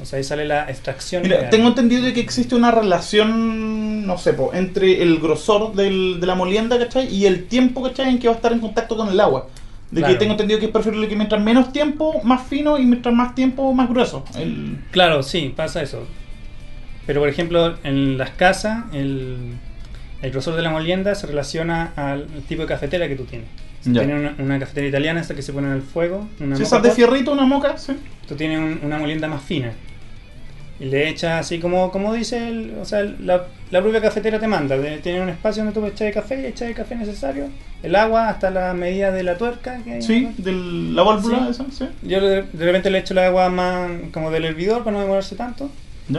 [0.00, 1.22] O sea, ahí sale la extracción.
[1.22, 6.26] Mira, tengo entendido de que existe una relación, no sé, entre el grosor del, de
[6.26, 7.12] la molienda, ¿cachai?
[7.12, 8.08] Y el tiempo, ¿cachai?
[8.08, 9.48] En que va a estar en contacto con el agua.
[9.90, 13.12] De que tengo entendido que es preferible que mientras menos tiempo, más fino y mientras
[13.12, 14.24] más tiempo, más grueso.
[14.92, 16.06] Claro, sí, pasa eso.
[17.06, 19.56] Pero por ejemplo, en las casas, el,
[20.22, 23.48] el grosor de la molienda se relaciona al tipo de cafetera que tú tienes.
[23.80, 26.28] Si tienes una, cafetera italiana, esta que se pone en el fuego.
[26.38, 27.94] Una si de fierrito, una moca, sí.
[28.28, 29.72] Tú tienes una molienda más fina.
[30.78, 34.76] Y le echas así como, como dice, el, o sea, la, propia cafetera te manda.
[35.02, 37.48] Tiene un espacio donde tú echar el café, echas el café necesario,
[37.82, 39.80] el agua hasta la medida de la tuerca.
[39.82, 41.86] Que sí, de la válvula esa, sí.
[42.02, 45.70] Yo de, repente le echo el agua más como del hervidor para no demorarse tanto.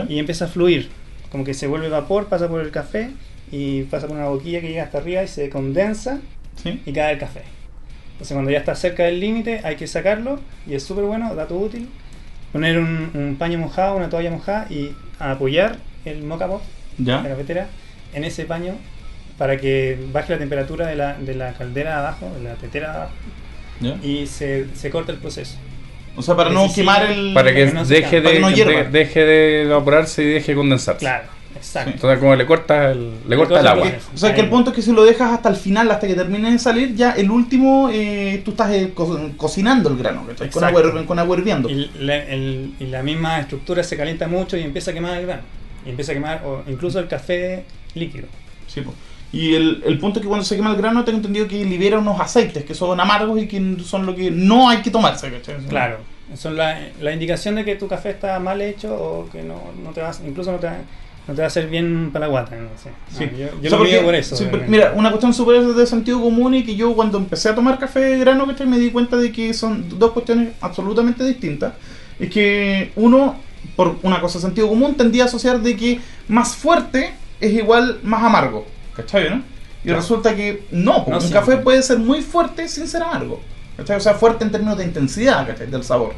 [0.09, 0.89] Y empieza a fluir.
[1.31, 3.11] Como que se vuelve vapor, pasa por el café
[3.51, 6.19] y pasa por una boquilla que llega hasta arriba y se condensa
[6.63, 7.41] y cae el café.
[8.13, 11.57] Entonces cuando ya está cerca del límite hay que sacarlo y es súper bueno, dato
[11.57, 11.89] útil,
[12.51, 16.61] poner un, paño mojado, una toalla mojada y apoyar el mocha pot
[16.97, 17.67] de la cafetera
[18.13, 18.75] en ese paño
[19.37, 23.13] para que baje la temperatura de la, de la caldera abajo, de la tetera abajo
[24.03, 25.57] y se, se corta el proceso.
[26.15, 27.33] O sea, para no quemar el...
[27.33, 30.99] Para que, deje, de, deje de evaporarse y deje de condensarse.
[30.99, 31.40] Claro.
[31.55, 31.91] Exacto.
[31.91, 33.91] Entonces como le corta el, le, corta, el agua.
[34.13, 36.15] O sea que el punto es que si lo dejas hasta el final, hasta que
[36.15, 38.93] termine de salir, ya el último eh, tú estás eh,
[39.37, 41.69] cocinando el grano, con agua, con agua hirviendo.
[41.69, 45.43] Y la, y la, misma estructura se calienta mucho y empieza a quemar el grano.
[45.85, 48.27] Y empieza a quemar o incluso el café líquido.
[48.67, 48.95] Sí, pues.
[49.33, 51.99] Y el, el, punto es que cuando se quema el grano, tengo entendido que libera
[51.99, 55.31] unos aceites que son amargos y que son lo que no hay que tomarse.
[55.69, 55.99] Claro,
[56.35, 59.91] son la, la indicación de que tu café está mal hecho o que no, no
[59.91, 60.67] te vas, incluso no te,
[61.27, 62.89] no te va a hacer bien para la guata, no sé.
[63.15, 63.29] Sí.
[63.37, 64.35] yo, lo porque, por eso.
[64.67, 67.99] mira, una cuestión súper de sentido común y que yo cuando empecé a tomar café
[67.99, 71.73] de grano, me di cuenta de que son dos cuestiones absolutamente distintas.
[72.19, 73.35] Es que uno,
[73.75, 77.99] por una cosa de sentido común, tendía a asociar de que más fuerte es igual
[78.03, 78.65] más amargo.
[78.95, 79.43] ¿Cachai, no?
[79.83, 83.41] Y resulta que no, un café puede ser muy fuerte sin ser amargo.
[83.77, 86.13] O sea, fuerte en términos de intensidad del sabor.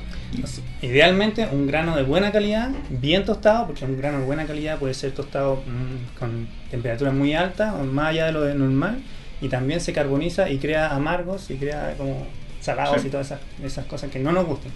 [0.84, 4.94] Idealmente un grano de buena calidad, bien tostado, porque un grano de buena calidad puede
[4.94, 9.02] ser tostado mm, con temperaturas muy altas, más allá de lo de normal,
[9.40, 12.28] y también se carboniza y crea amargos y crea como
[12.60, 14.74] salados y todas esas, esas cosas que no nos gustan.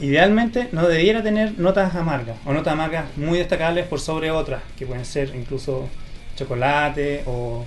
[0.00, 4.86] Idealmente no debiera tener notas amargas o notas amargas muy destacables por sobre otras, que
[4.86, 5.88] pueden ser incluso
[6.36, 7.66] chocolate o,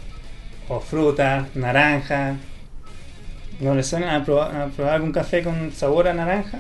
[0.70, 2.38] o fruta, naranja,
[3.60, 6.60] ¿No le suena a probar, algún café con sabor a naranja?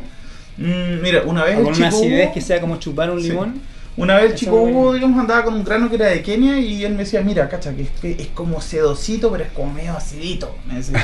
[0.59, 1.57] Mm, mira, una vez.
[1.57, 3.61] O con una acidez que sea como chupar un limón.
[3.97, 6.93] Una vez chico Hugo, digamos, andaba con un grano que era de Kenia y él
[6.93, 10.55] me decía, mira, cacha, que es, como sedosito, pero es como medio acidito.
[10.65, 11.03] Me decía.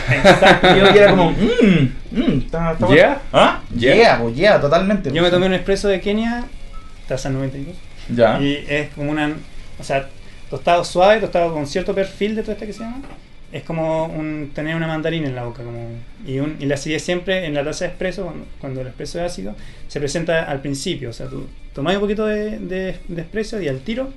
[0.75, 3.21] y yo era como, mmm, mmm, está, está ¿Yeah?
[3.33, 3.61] ¿Ah?
[3.75, 5.11] Yeah, pues yeah, totalmente.
[5.11, 6.45] Yo me tomé un expreso de Kenia,
[7.07, 7.75] taza 92.
[8.15, 8.39] Ya.
[8.39, 9.33] Y es como una,
[9.77, 10.07] o sea,
[10.49, 13.01] tostado suave, tostado con cierto perfil de todo este que se llama
[13.55, 15.63] es como un, tener una mandarina en la boca.
[15.63, 15.87] Como,
[16.27, 19.31] y, un, y la acidez siempre en la taza de espresso, cuando, el espresso es
[19.31, 19.55] ácido,
[19.87, 21.09] se presenta al principio.
[21.09, 24.11] O sea, tú tomás un poquito de, de, espresso y al tiro.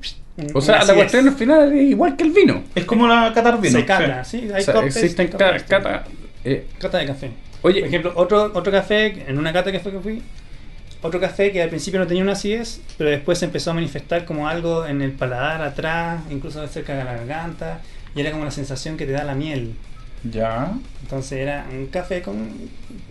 [0.53, 2.65] o sea, la cuestión al final es igual que el vino.
[2.75, 3.79] Es como la catar vino.
[3.79, 4.49] Se cata, sí.
[4.53, 6.05] hay existen cata,
[6.45, 6.67] eh.
[6.81, 7.31] cata de café.
[7.63, 10.23] Oye, por ejemplo, otro, otro café, en una cata que fue que fui,
[11.01, 14.25] otro café que al principio no tenía una acidez, pero después se empezó a manifestar
[14.25, 17.81] como algo en el paladar atrás, incluso cerca de la garganta
[18.19, 19.75] y era como la sensación que te da la miel.
[20.25, 20.73] Ya.
[21.03, 22.51] Entonces era un café con.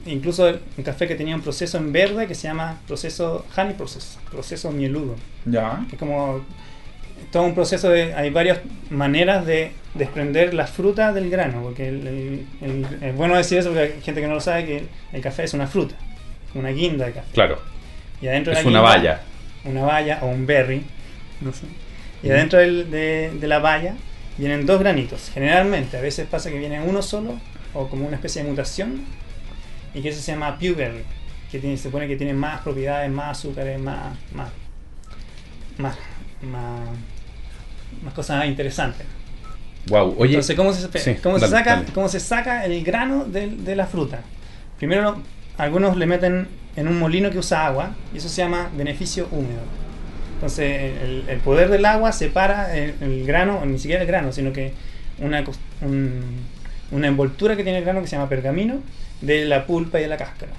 [0.06, 4.20] Incluso un café que tenía un proceso en verde que se llama proceso honey process,
[4.30, 5.16] proceso mieludo.
[5.46, 5.86] Ya.
[5.90, 6.42] Es como
[7.32, 8.14] todo un proceso de.
[8.16, 12.44] Hay varias maneras de desprender la fruta del grano, porque
[13.02, 15.54] es bueno decir eso porque hay gente que no lo sabe que el café es
[15.54, 15.96] una fruta,
[16.54, 17.32] una guinda de café.
[17.32, 17.62] Claro.
[18.22, 19.22] Y adentro es una valla.
[19.64, 20.84] Una valla o un berry,
[21.40, 21.66] no sé.
[22.24, 23.96] Y adentro de, de la valla
[24.38, 25.30] vienen dos granitos.
[25.34, 27.40] Generalmente, a veces pasa que viene uno solo
[27.74, 29.02] o como una especie de mutación
[29.94, 31.04] y que eso se llama puberry,
[31.52, 34.50] que tiene, se supone que tiene más propiedades, más azúcares, más, más,
[35.78, 35.96] más,
[38.04, 39.06] más, cosas interesantes.
[39.88, 40.34] Wow, oye.
[40.34, 44.22] Entonces, ¿cómo se, ¿cómo se saca, ¿cómo se saca el grano de, de la fruta?
[44.78, 45.22] Primero,
[45.58, 49.87] algunos le meten en un molino que usa agua y eso se llama beneficio húmedo
[50.38, 50.94] entonces,
[51.28, 54.72] el, poder del agua separa el, grano, ni siquiera el grano, sino que
[55.18, 55.44] una,
[56.92, 58.84] una envoltura que tiene el grano que se llama pergamino
[59.22, 60.52] de la pulpa y de la cáscara.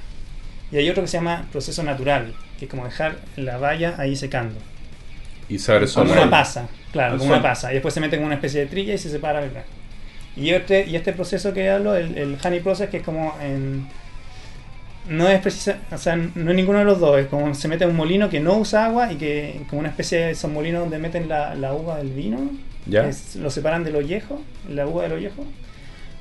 [0.72, 4.16] Y hay otro que se llama proceso natural, que es como dejar la valla ahí
[4.16, 4.58] secando.
[5.48, 5.80] Y eso.
[5.94, 7.70] Como una pasa, claro, como una pasa.
[7.70, 9.68] Y después se mete como una especie de trilla y se separa el grano.
[10.36, 13.86] Y este, y este proceso que hablo, el, el honey process, que es como en
[15.08, 17.84] no es precisa, o sea, no es ninguno de los dos, es como se mete
[17.84, 20.80] en un molino que no usa agua y que como una especie de esos molinos
[20.80, 22.50] donde meten la, la uva del vino,
[22.86, 23.10] ¿Ya?
[23.36, 25.44] lo separan del ollejo, la uva del ollejo.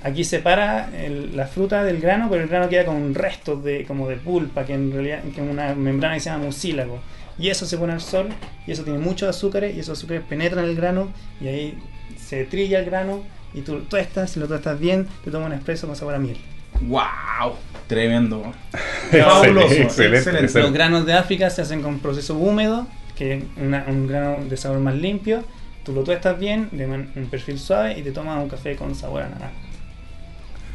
[0.03, 0.89] Aquí separa
[1.33, 4.65] la fruta del grano, pero el grano queda con un resto de como de pulpa,
[4.65, 6.99] que en realidad que es una membrana que se llama mucílago.
[7.39, 8.29] Y eso se pone al sol,
[8.65, 11.77] y eso tiene muchos azúcares, y esos azúcares penetran el grano, y ahí
[12.17, 13.23] se trilla el grano,
[13.53, 16.37] y tú tuestas, si lo tuestas bien, te tomas un espresso con sabor a miel.
[16.81, 17.55] ¡Wow!
[17.87, 18.53] Tremendo.
[19.11, 19.73] Fabuloso.
[19.73, 24.57] excelente, Los granos de África se hacen con proceso húmedo, que es un grano de
[24.57, 25.43] sabor más limpio.
[25.83, 29.23] Tú lo tuestas bien, de un perfil suave y te tomas un café con sabor
[29.23, 29.67] a naranja.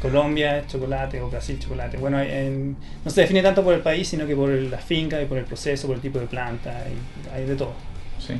[0.01, 1.97] Colombia es chocolate o Brasil chocolate.
[1.97, 5.37] Bueno, no se define tanto por el país, sino que por la finca y por
[5.37, 7.73] el proceso, por el tipo de planta, y hay de todo.
[8.19, 8.33] Sí.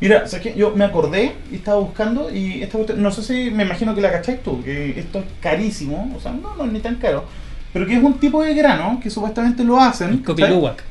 [0.00, 0.24] Mira,
[0.56, 4.10] yo me acordé y estaba buscando y esta no sé si me imagino que la
[4.10, 7.24] cacháis tú, que esto es carísimo, o sea, no, no es ni tan caro,
[7.72, 10.18] pero que es un tipo de grano que supuestamente lo hacen.
[10.18, 10.82] Coffee Luwak.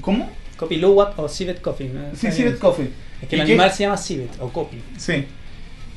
[0.00, 0.30] ¿Cómo?
[0.56, 1.90] Coffee Luwak o Civet Coffee.
[2.14, 2.90] Sí, Civet Coffee.
[3.20, 4.80] Es que el animal se llama Civet o Coffee.
[4.96, 5.26] Sí.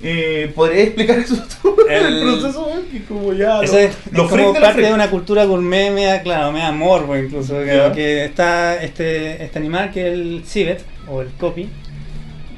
[0.01, 1.75] Eh, ¿Podrías explicar eso tú?
[1.89, 3.61] El, proceso, que como ya.
[3.61, 7.55] Eso es, como parte de una cultura gourmet, media, claro, media morbo incluso.
[7.59, 11.69] Que, está este, este animal que es el civet o el copi,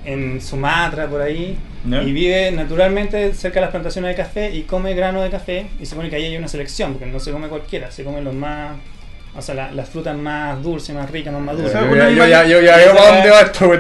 [0.06, 4.94] en Sumatra, por ahí, y vive naturalmente cerca de las plantaciones de café y come
[4.94, 5.68] grano de café.
[5.80, 8.24] Y se supone que ahí hay una selección, porque no se come cualquiera, se comen
[8.24, 8.78] los más.
[9.34, 11.72] O sea, las frutas más dulces, más ricas, más maduras.
[11.72, 13.72] yo, ya, yo ya dónde va esto.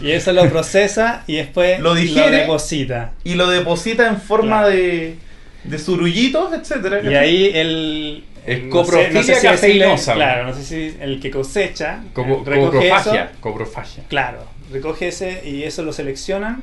[0.00, 3.12] y eso lo procesa y después lo, digiere, deposita.
[3.24, 5.16] Y lo deposita en forma de,
[5.64, 7.02] de surullitos, etcétera.
[7.02, 9.52] Y ahí el, es coprofilia
[9.90, 12.00] no sé, Claro, no sé si el que cosecha.
[12.12, 14.04] Como, coprofagia, coprofagia.
[14.08, 16.62] Claro, recoge ese y eso lo seleccionan,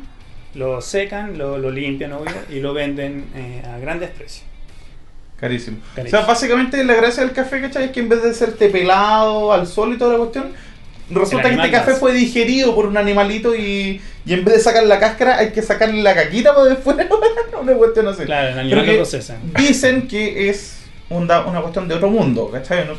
[0.55, 4.43] lo secan, lo, lo limpian, obvio, y lo venden eh, a grandes precios.
[5.39, 5.77] Carísimo.
[5.97, 7.85] O sea, básicamente la gracia del café, ¿cachai?
[7.85, 10.51] Es que en vez de ser pelado al sol y toda la cuestión,
[11.09, 14.83] resulta que este café fue digerido por un animalito y, y en vez de sacar
[14.85, 16.97] la cáscara hay que sacarle la caquita para después.
[17.61, 18.23] una cuestión así.
[18.25, 19.37] Claro, el animal lo procesa.
[19.57, 20.79] Dicen que es
[21.09, 22.85] una, una cuestión de otro mundo, ¿cachai?
[22.85, 22.95] No,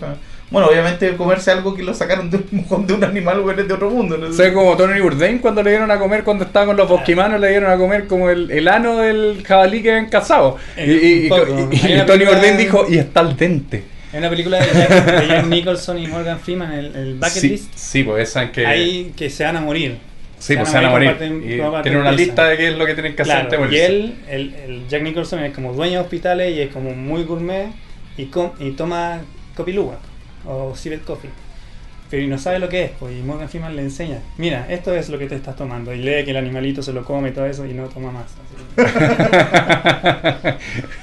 [0.51, 3.89] bueno, obviamente comerse algo que lo sacaron de un, de un animal bueno, de otro
[3.89, 4.19] mundo.
[4.19, 4.27] ¿no?
[4.27, 7.51] O como Tony Bourdain cuando le dieron a comer, cuando estaba con los bosquimanos, le
[7.51, 10.57] dieron a comer como el, el ano del jabalí que habían cazado.
[10.77, 13.85] y, Tony Bourdain dijo, y está al dente.
[14.13, 14.67] En una película de
[15.29, 17.73] Jack, Nicholson y Morgan Freeman, el, el Bucket sí, List.
[17.77, 18.67] Sí, pues esa que.
[18.67, 19.99] Ahí que se van a morir.
[20.41, 21.17] Sí, pues se van a morir.
[21.85, 23.49] tiene una lista de qué es lo que tienen que hacer.
[23.71, 27.23] y él, el, el, Jack Nicholson es como dueño de hospitales y es como muy
[27.23, 27.69] gourmet
[28.17, 29.21] y, com, y toma
[29.55, 29.99] copiluga
[30.47, 31.31] o Civet Coffee.
[32.11, 35.09] Pero no sabe lo que es, pues, y Morgan Freeman le enseña, mira, esto es
[35.11, 37.47] lo que te estás tomando, y lee que el animalito se lo come y todo
[37.47, 38.25] eso y no toma más.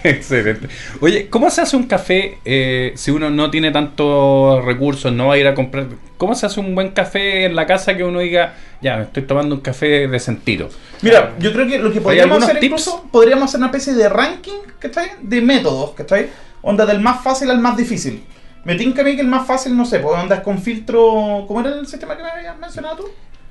[0.03, 0.67] Excelente.
[0.99, 5.35] Oye, ¿cómo se hace un café eh, si uno no tiene tantos recursos, no va
[5.35, 5.87] a ir a comprar?
[6.17, 9.23] ¿Cómo se hace un buen café en la casa que uno diga, ya, me estoy
[9.23, 10.67] tomando un café de sentido?
[11.01, 14.59] Mira, yo creo que lo que podríamos hacer incluso, podríamos hacer una especie de ranking,
[14.77, 15.11] ¿cachai?
[15.21, 16.27] De métodos, ¿cachai?
[16.61, 18.23] Onda del más fácil al más difícil.
[18.67, 21.45] Me tinca a mí que el más fácil, no sé, pues andas con filtro.
[21.47, 23.05] ¿Cómo era el sistema que me habías mencionado tú?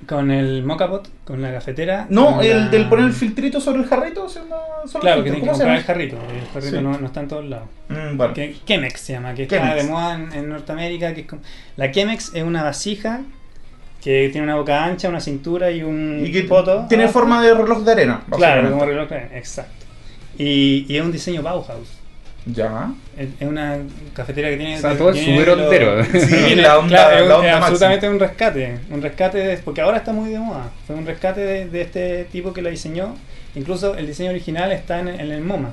[0.06, 2.06] Con el mocapot, con la cafetera.
[2.10, 4.26] No, el del poner el filtrito sobre el jarrito.
[5.00, 6.16] claro, que tienes que comprar el jarrito.
[6.16, 7.66] El jarrito no, no, está en todos lados.
[7.88, 8.34] Mm, bueno.
[8.34, 11.14] que, Chemex se llama, que está de moda en, Norteamérica.
[11.14, 11.26] Que es
[11.78, 13.22] la Chemex es una vasija
[14.02, 16.46] que tiene una boca ancha, una cintura y un y que
[16.90, 18.20] Tiene forma de reloj de arena.
[18.30, 19.86] Claro, como reloj de arena, exacto.
[20.36, 21.95] Y, y es un diseño Bauhaus.
[22.46, 22.92] Ya.
[23.18, 23.78] Es una
[24.14, 24.76] cafetera que tiene.
[24.76, 26.04] O sea, todo el súper entero.
[26.04, 28.78] Sí, la onda, es, absolutamente un rescate.
[28.90, 30.70] Un rescate, porque ahora está muy de moda.
[30.86, 33.16] Fue un rescate de, este tipo que la diseñó.
[33.56, 35.70] Incluso el diseño original está en, el MoMA.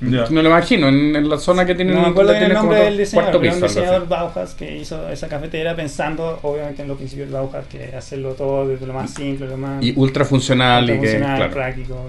[0.00, 3.40] No lo imagino, en, la zona que tiene No me acuerdo el nombre del diseñador,
[3.40, 7.66] pero un diseñador Bauhaus que hizo esa cafetera pensando, obviamente, en los principios de Bauhaus,
[7.66, 9.82] que hacerlo todo desde lo más simple, lo más.
[9.82, 11.16] Y ultra funcional, y que.
[11.16, 11.50] Claro.
[11.50, 12.06] práctico.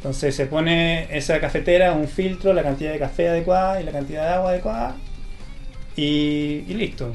[0.00, 4.22] Entonces se pone esa cafetera, un filtro, la cantidad de café adecuada y la cantidad
[4.22, 4.96] de agua adecuada
[5.94, 7.12] y, listo.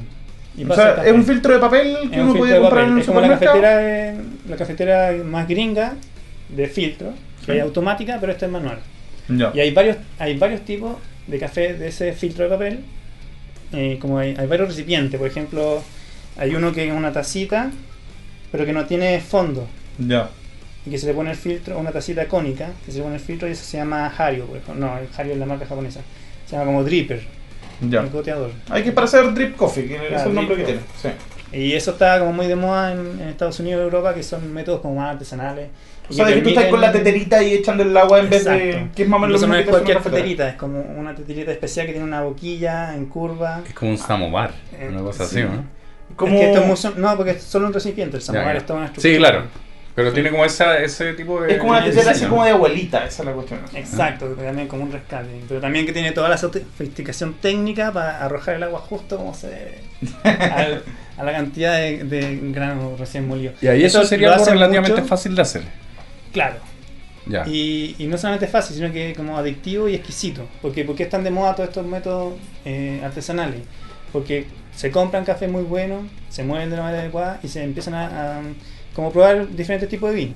[0.68, 3.30] o sea, es un filtro de papel que uno puede comprar en Es como la
[3.30, 4.14] cafetera,
[4.48, 5.94] la cafetera más gringa
[6.48, 7.12] de filtro,
[7.44, 8.78] que es automática, pero esta es manual.
[9.28, 10.94] Y hay varios, hay varios tipos
[11.26, 12.84] de café de ese filtro de papel.
[13.72, 15.82] Eh, como hay, hay, varios recipientes, por ejemplo,
[16.36, 17.72] hay uno que es una tacita,
[18.52, 19.66] pero que no tiene fondo.
[19.98, 20.30] Ya
[20.86, 23.20] y que se le pone el filtro, una tacita cónica, que se le pone el
[23.20, 26.00] filtro y eso se llama Hario, no, el Hario es la marca japonesa,
[26.46, 27.22] se llama como Dripper,
[27.80, 28.00] ya.
[28.00, 28.52] el goteador.
[28.70, 30.80] Hay que para hacer Drip Coffee, que es el nombre que tiene.
[31.00, 31.08] Sí.
[31.52, 34.80] Y eso está como muy de moda en, Estados Unidos y Europa, que son métodos
[34.80, 35.68] como más artesanales.
[36.08, 38.44] O sea, que, que tú estás con la teterita y echando el agua en vez
[38.44, 38.88] de.
[38.94, 41.86] que es más o menos lo no es cualquier teterita, es como una teterita especial
[41.86, 43.62] que tiene una boquilla en curva.
[43.66, 45.64] Es como un samovar, eh, una cosa así, ¿no?
[46.14, 46.34] Como...
[46.34, 48.86] Es que esto es no, porque es solo un recipiente, el samovar es toda una
[48.86, 49.14] estructura.
[49.14, 49.65] Sí, claro.
[49.96, 51.54] Pero tiene como esa, ese tipo de.
[51.54, 53.60] Es como una tetera así como de abuelita, esa es la cuestión.
[53.74, 55.40] Exacto, también como un rescate.
[55.48, 59.48] Pero también que tiene toda la sofisticación técnica para arrojar el agua justo como se
[59.48, 59.78] debe.
[61.16, 63.54] a la cantidad de, de granos recién molidos.
[63.62, 65.62] Y ahí eso, sería algo relativamente fácil de hacer.
[66.30, 66.56] Claro.
[67.24, 67.48] Ya.
[67.48, 70.46] Y, y, no solamente fácil, sino que como adictivo y exquisito.
[70.60, 72.34] Porque, porque están de moda todos estos métodos
[72.66, 73.62] eh, artesanales.
[74.12, 77.94] Porque se compran café muy bueno, se mueven de la manera adecuada y se empiezan
[77.94, 78.42] a
[78.96, 80.34] como probar diferentes tipos de vino.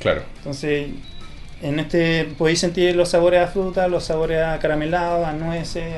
[0.00, 0.22] Claro.
[0.38, 0.88] Entonces,
[1.62, 5.94] en este podéis sentir los sabores a fruta, los sabores a caramelado, a nueces,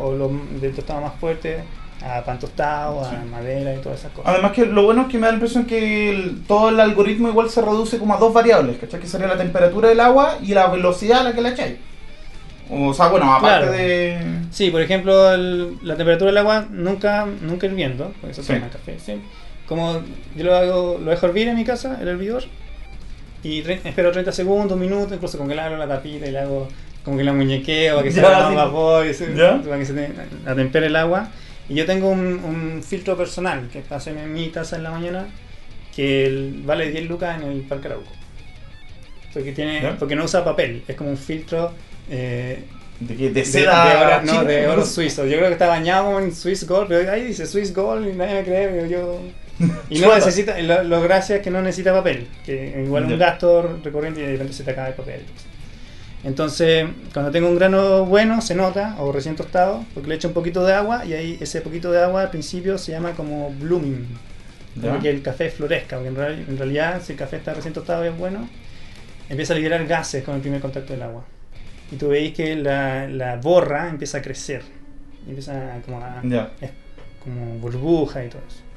[0.00, 1.58] o los de tostado más fuerte,
[2.02, 4.32] a pan tostado, a madera y todas esas cosas.
[4.32, 7.50] Además que lo bueno es que me da la impresión que todo el algoritmo igual
[7.50, 9.00] se reduce como a dos variables, ¿cachai?
[9.00, 11.76] Que sería la temperatura del agua y la velocidad a la que la echáis.
[12.70, 14.18] O sea, bueno, aparte de...
[14.50, 18.54] Sí, por ejemplo, la temperatura del agua nunca, nunca hirviendo, porque eso sí.
[18.70, 19.20] café, ¿sí?
[19.68, 20.02] Como
[20.36, 22.44] yo lo hago, lo dejo hervir en mi casa, el hervidor,
[23.42, 26.38] y espero 30 segundos, un minuto, incluso con que le hago la tapita y le
[26.38, 26.68] hago
[27.04, 29.06] como que la muñequeo para que se haga más vapor,
[29.64, 30.10] para que se
[30.46, 31.28] atempere el agua.
[31.68, 35.26] Y yo tengo un, filtro personal que hace en mi taza en la mañana
[35.94, 38.12] que vale 10 lucas en el Parque Arauco.
[39.34, 41.72] Porque, tiene, porque no usa papel, es como un filtro
[42.10, 42.64] eh,
[43.00, 44.20] de, de seda.
[44.20, 45.24] De, no, de oro suizo.
[45.26, 46.88] Yo creo que está bañado en Swiss Gold.
[46.88, 48.88] Pero ahí dice Swiss Gold y nadie me cree.
[48.88, 49.20] Yo,
[49.90, 53.78] y no necesita, lo, lo gracias es que no necesita papel, que igual un gasto
[53.82, 55.22] recurrente y de repente se te acaba el papel.
[56.24, 60.34] Entonces, cuando tengo un grano bueno, se nota, o recién tostado, porque le echo un
[60.34, 64.06] poquito de agua y ahí ese poquito de agua al principio se llama como blooming,
[64.80, 68.08] para que el café florezca, porque en, realidad si el café está recién tostado y
[68.08, 68.48] es bueno,
[69.28, 71.24] empieza a liberar gases con el primer contacto del agua.
[71.90, 74.62] Y tú veis que la, la borra empieza a crecer,
[75.26, 76.20] empieza como a,
[77.22, 78.67] como burbuja y todo eso.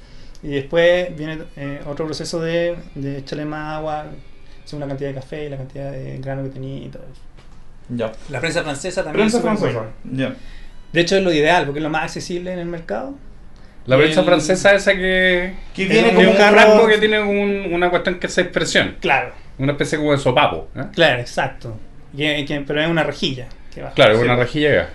[0.44, 4.06] Y después viene eh, otro proceso de, de echarle más agua,
[4.66, 7.22] según la cantidad de café y la cantidad de grano que tenía y todo eso.
[7.90, 8.12] Ya.
[8.30, 9.86] La prensa francesa también Prensa francesa.
[10.12, 10.34] Ya.
[10.94, 13.16] De hecho es lo ideal porque es lo más accesible en el mercado.
[13.86, 18.20] La prensa francesa esa que, que viene como un carrasco que tiene un, una cuestión
[18.20, 18.98] que es expresión.
[19.00, 19.34] Claro.
[19.58, 20.70] Una especie como de sopapo.
[20.76, 20.84] ¿eh?
[20.94, 21.78] Claro, exacto.
[22.16, 23.48] pero es una rejilla.
[23.74, 24.90] Que Claro, es una rejilla.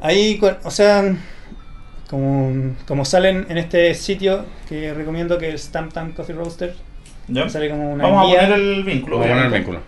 [0.00, 1.16] Ahí, o sea,
[2.12, 6.74] como, como salen en este sitio que recomiendo que es Stamp Time Coffee Roaster,
[7.26, 7.48] ¿Ya?
[7.48, 9.18] sale como una Vamos a poner el vínculo.
[9.18, 9.80] Vamos a poner el vínculo.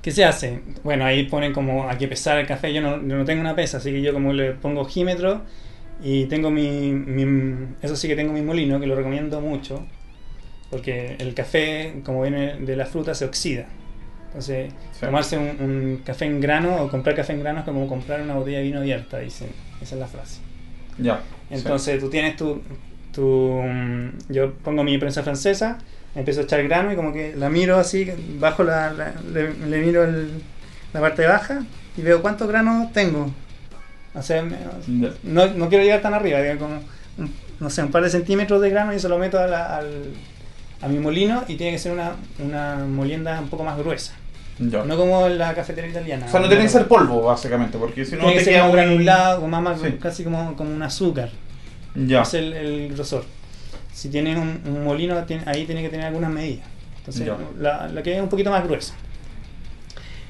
[0.00, 0.62] ¿Qué se hace?
[0.82, 2.72] Bueno, ahí ponen como a que pesar el café.
[2.72, 5.42] Yo no, yo no tengo una pesa, así que yo como le pongo ojímetro
[6.02, 9.84] y tengo mi, mi, Eso sí que tengo mi molino, que lo recomiendo mucho.
[10.70, 13.66] Porque el café, como viene de la fruta, se oxida.
[14.28, 18.36] Entonces, tomarse un, café en grano o comprar café en grano es como comprar una
[18.36, 19.50] botella de vino abierta, dicen.
[19.82, 20.53] Esa es la frase.
[20.98, 21.20] Ya.
[21.50, 22.62] Entonces, tú tienes tu,
[23.12, 23.60] tu.
[24.28, 25.78] Yo pongo mi prensa francesa,
[26.14, 28.92] empiezo a echar grano y como que la miro así, bajo la.
[29.32, 30.30] le, miro el,
[30.92, 31.64] la parte baja
[31.96, 33.30] y veo cuántos granos tengo.
[34.14, 34.44] O sea,
[35.24, 36.80] no, no, quiero llegar tan arriba, como,
[37.58, 40.12] no sé, un par de centímetros de grano y se lo meto a, al,
[40.80, 44.14] a mi molino y tiene que ser una, una molienda un poco más gruesa.
[44.58, 46.26] No como la cafetería italiana.
[46.26, 49.40] O sea, no tiene que ser polvo, básicamente, porque si no te queda un granulado,
[49.40, 51.30] como más, casi como, como un azúcar.
[51.94, 52.22] Ya.
[52.22, 53.24] Es el, el grosor.
[53.92, 56.66] Si tienes un, molino, ahí tiene que tener algunas medidas.
[56.98, 57.28] Entonces,
[57.58, 58.94] la, la, que es un poquito más gruesa.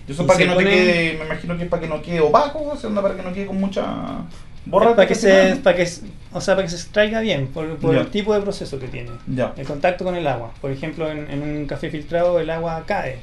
[0.08, 2.62] Eso para que no te quede, me imagino que es para que no quede opaco,
[2.72, 4.18] o sea, para que no quede con mucha
[4.66, 4.94] borra.
[4.94, 5.88] Para que, se, para que,
[6.32, 7.64] o sea, para que se extraiga bien, por,
[7.94, 9.10] el tipo de proceso que tiene.
[9.26, 9.54] Ya.
[9.56, 10.52] El contacto con el agua.
[10.60, 13.18] Por ejemplo, en, un café filtrado el agua cae.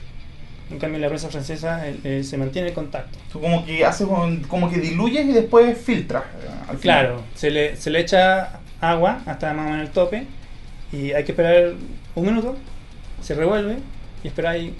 [0.71, 1.83] En cambio, en la prensa francesa
[2.23, 3.17] se mantiene el contacto.
[3.31, 4.07] Tú como que haces
[4.47, 6.23] como que diluyes y después filtras.
[6.23, 10.25] Eh, claro, se le, se le echa agua hasta más o menos el tope
[10.93, 11.73] y hay que esperar
[12.15, 12.55] un minuto,
[13.21, 13.77] se revuelve
[14.23, 14.71] y esperáis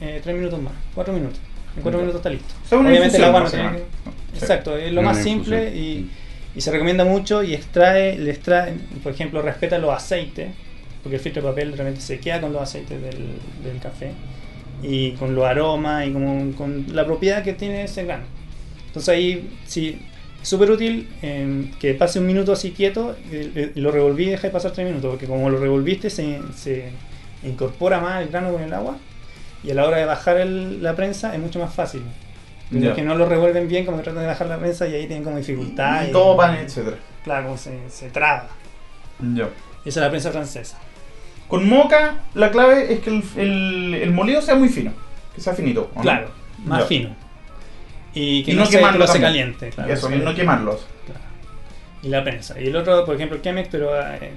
[0.00, 1.40] eh, tres minutos más, cuatro minutos.
[1.76, 2.54] En cuatro minutos está listo.
[2.70, 4.38] Obviamente el agua no tiene que...
[4.38, 6.10] Exacto, es lo más simple y,
[6.54, 10.50] y, se recomienda mucho y extrae, le extrae, por ejemplo, respeta los aceites,
[11.02, 14.12] porque el filtro de papel realmente se queda con los aceites del, del café
[14.82, 18.24] y con los aromas y como, con la propiedad que tiene ese grano.
[18.86, 20.00] Entonces ahí sí,
[20.40, 24.52] es súper útil em, que pase un minuto así quieto y, lo revolví y dejáis
[24.52, 26.90] pasar tres minutos, porque como lo revolviste se, se
[27.42, 28.96] incorpora más el grano con el agua
[29.62, 32.02] y a la hora de bajar la prensa es mucho más fácil.
[32.70, 35.06] Los que no lo revuelven bien, como que tratan de bajar la prensa y ahí
[35.06, 36.06] tienen como dificultad.
[36.06, 36.96] Y, todo pan, etc.
[37.24, 38.48] Claro, como se, se traba.
[39.34, 39.48] Ya.
[39.84, 40.78] Esa es la prensa francesa.
[41.48, 44.92] Con moca, la clave es que el, el, molido sea muy fino,
[45.34, 45.90] que sea finito.
[46.00, 46.28] Claro,
[46.64, 47.16] más fino.
[48.12, 49.70] Y que no, se, quemarlo se caliente.
[49.70, 50.86] Claro, Eso, y no quemarlos.
[51.06, 51.20] Claro.
[52.02, 52.60] Y la prensa.
[52.60, 54.32] Y el otro, por ejemplo, el Chemex, pero eh,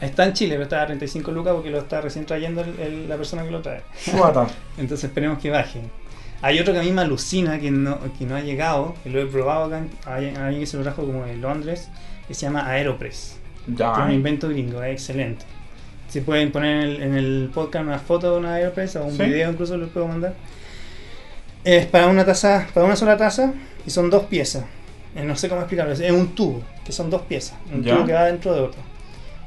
[0.00, 2.64] está en Chile, pero está a 35 lucas porque lo está recién trayendo
[3.08, 3.82] la persona que lo trae.
[4.78, 5.80] Entonces esperemos que baje.
[6.42, 9.20] Hay otro que a mí me alucina, que no, que no ha llegado, que lo
[9.20, 11.88] he probado acá, hay alguien que se lo trajo como de Londres,
[12.28, 13.38] que se llama Aeropress.
[13.66, 13.94] Ya.
[13.94, 15.46] Que es un invento gringo, es excelente.
[16.14, 19.76] Si pueden poner en el, podcast una foto de una Aeropress o un video incluso
[19.76, 20.34] les puedo mandar.
[21.64, 23.52] Es para una taza, para una sola taza
[23.84, 24.64] y son dos piezas.
[25.16, 28.12] Eh, no sé cómo explicarlo, es un tubo, que son dos piezas, un tubo que
[28.12, 28.80] va dentro de otro.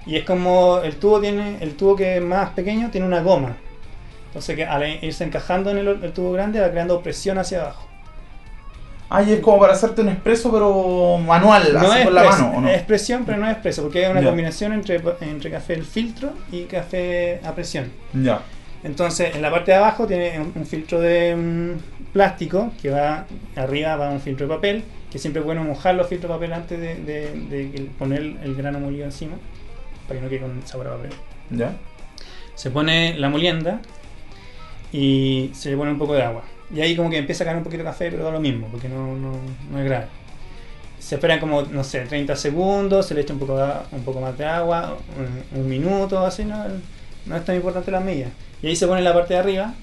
[0.05, 3.55] Y es como el tubo tiene, el tubo que es más pequeño tiene una goma.
[4.25, 7.86] Entonces que al irse encajando en el, tubo grande va creando presión hacia abajo.
[9.09, 12.51] Ah, y es como para hacerte un expreso, pero manual, no así con la mano,
[12.55, 12.69] ¿o no?
[12.69, 16.33] Es presión, pero no es expreso, porque es una combinación entre, entre café el filtro
[16.51, 17.89] y café a presión.
[18.13, 18.41] Ya.
[18.83, 23.95] Entonces, en la parte de abajo tiene un, filtro de mm, plástico que va arriba,
[23.95, 26.79] va un filtro de papel, que siempre es bueno mojar los filtros de papel antes
[26.79, 29.37] de, poner el grano molido encima,
[30.07, 31.11] para que no quede con sabor a papel.
[31.49, 31.77] Ya.
[32.55, 33.79] Se pone la molienda
[34.91, 36.43] y se le pone un poco de agua.
[36.73, 38.67] Y ahí como que empieza a caer un poquito de café, pero da lo mismo,
[38.67, 39.39] porque no, no,
[39.71, 40.07] no es grave.
[40.99, 43.57] Se esperan como, no sé, 30 segundos, se le echa un poco,
[43.91, 44.97] un poco más de agua,
[45.55, 46.65] un, minuto, así, ¿no?
[47.25, 48.27] No es tan importante la medida.
[48.61, 49.73] Y ahí se pone la parte de arriba,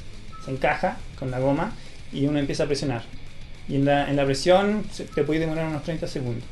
[0.44, 1.72] se encaja con la goma
[2.12, 3.02] y uno empieza a presionar.
[3.68, 6.44] Y en la, en la presión te puede demorar unos 30 segundos.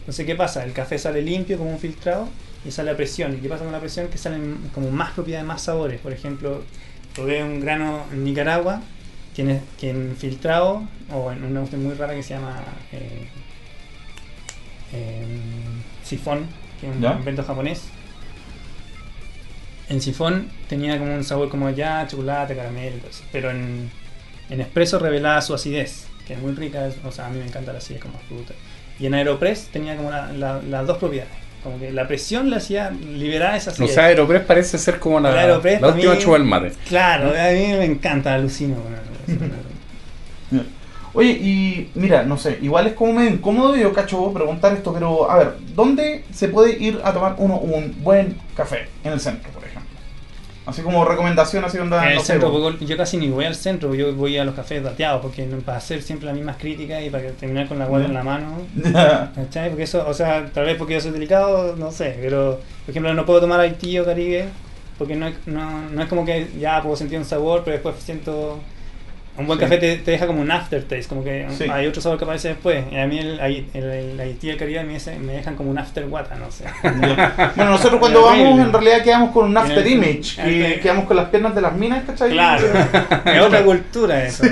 [0.00, 0.64] Entonces, ¿qué pasa?
[0.64, 2.28] El café sale limpio como un filtrado
[2.64, 3.34] y sale a presión.
[3.34, 4.08] ¿Y qué pasa con la presión?
[4.08, 6.00] Que salen como más propiedades, más sabores.
[6.00, 6.64] Por ejemplo,
[7.14, 8.82] tuve un grano en Nicaragua
[9.34, 12.62] que en, filtrado o en una cuestión muy rara que se llama
[12.92, 13.28] eh,
[14.92, 16.46] em, sifón,
[16.80, 17.84] que es un invento japonés.
[19.88, 22.98] En sifón tenía como un sabor como ya, chocolate, caramelo,
[23.32, 23.90] pero en,
[24.48, 27.72] en espresso revelaba su acidez, que es muy rica, o sea, a mí me encanta
[27.72, 28.54] la acidez como fruta.
[29.00, 31.49] Y en Aeropress tenía como las dos propiedades.
[31.62, 33.90] Como que la presión le hacía liberar esa acidez.
[33.90, 35.58] O sea, Aeropress parece ser como la, la,
[35.88, 36.72] última chuva del mate.
[36.88, 38.76] Claro, a mí me encanta, alucino
[41.12, 45.28] Oye, y mira, no sé, igual es como medio incómodo yo cacho preguntar esto, pero
[45.28, 48.88] a ver, ¿dónde se puede ir a tomar uno un buen café?
[49.02, 49.50] En el centro.
[50.70, 52.04] Así como recomendación, así onda.
[52.10, 55.20] En el centro, yo casi ni voy al centro, yo voy a los cafés dateados,
[55.22, 58.22] porque para hacer siempre las mismas críticas y para terminar con la guardia en la
[58.22, 58.58] mano.
[59.70, 63.12] Porque eso, o sea, tal vez porque yo soy delicado, no sé, pero por ejemplo
[63.14, 64.48] no puedo tomar Haití o Caribe,
[64.98, 68.60] porque no, no, no es como que ya puedo sentir un sabor, pero después siento
[69.36, 72.48] un buen café te, deja como un aftertaste, como que hay otro sabor que aparece
[72.48, 72.84] después.
[72.90, 76.34] Y a mí el, el, el, el Caribe me, me, dejan como un after guata,
[76.36, 76.64] no sé.
[77.56, 81.28] bueno, nosotros cuando vamos en realidad quedamos con un after image, y quedamos con las
[81.28, 82.30] piernas de las minas, ¿cachai?
[82.30, 82.66] Claro,
[83.24, 84.44] es otra cultura eso.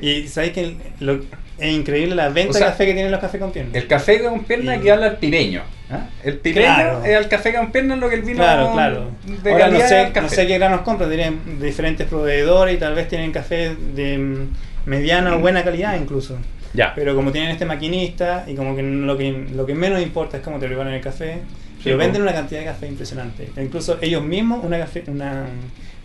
[0.00, 1.20] y sabéis que lo,
[1.60, 3.74] es increíble la venta de café que tienen los cafés con piernas.
[3.74, 5.62] El café con piernas que habla el pireño.
[5.90, 6.08] ¿ah?
[6.24, 9.10] El pireño es el café con piernas lo que el vino claro, claro.
[9.42, 13.08] De Ahora no sé, no sé qué granos compran, tienen diferentes proveedores y tal vez
[13.08, 14.54] tienen café de mm,
[14.86, 16.38] mediana o buena calidad incluso.
[16.72, 16.94] Ya.
[16.94, 20.42] Pero como tienen este maquinista y como que lo que, lo que menos importa es
[20.42, 21.38] cómo te preparan el café,
[21.82, 23.50] pero venden una cantidad de café impresionante.
[23.56, 25.46] E incluso ellos mismos, una café, una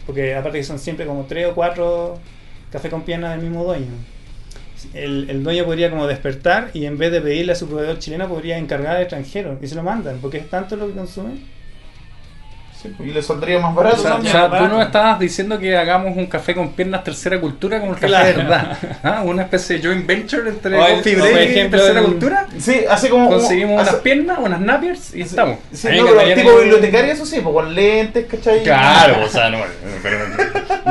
[0.06, 2.20] porque aparte que son siempre como tres o cuatro
[2.72, 3.91] café con piernas del mismo dueño
[4.93, 8.27] el, el, dueño podría como despertar y en vez de pedirle a su proveedor chileno
[8.27, 11.55] podría encargar al extranjero y se lo mandan, porque es tanto lo que consume.
[12.81, 14.01] Sí, pues, y le saldría más barato.
[14.01, 17.93] O sea, tú no estabas diciendo que hagamos un café con piernas tercera cultura como
[17.93, 18.77] el café de verdad.
[19.03, 19.21] ¿Ah?
[19.25, 22.47] Una especie de joint venture entre coffee y tercera cultura.
[22.57, 23.29] Sí, así como.
[23.29, 25.59] Conseguimos unas piernas, unas napiers y estamos.
[25.71, 28.63] Sí, no, pero tipo bibliotecario, eso sí, pues con lentes, ¿cachai?
[28.63, 29.59] Claro, o sea, no.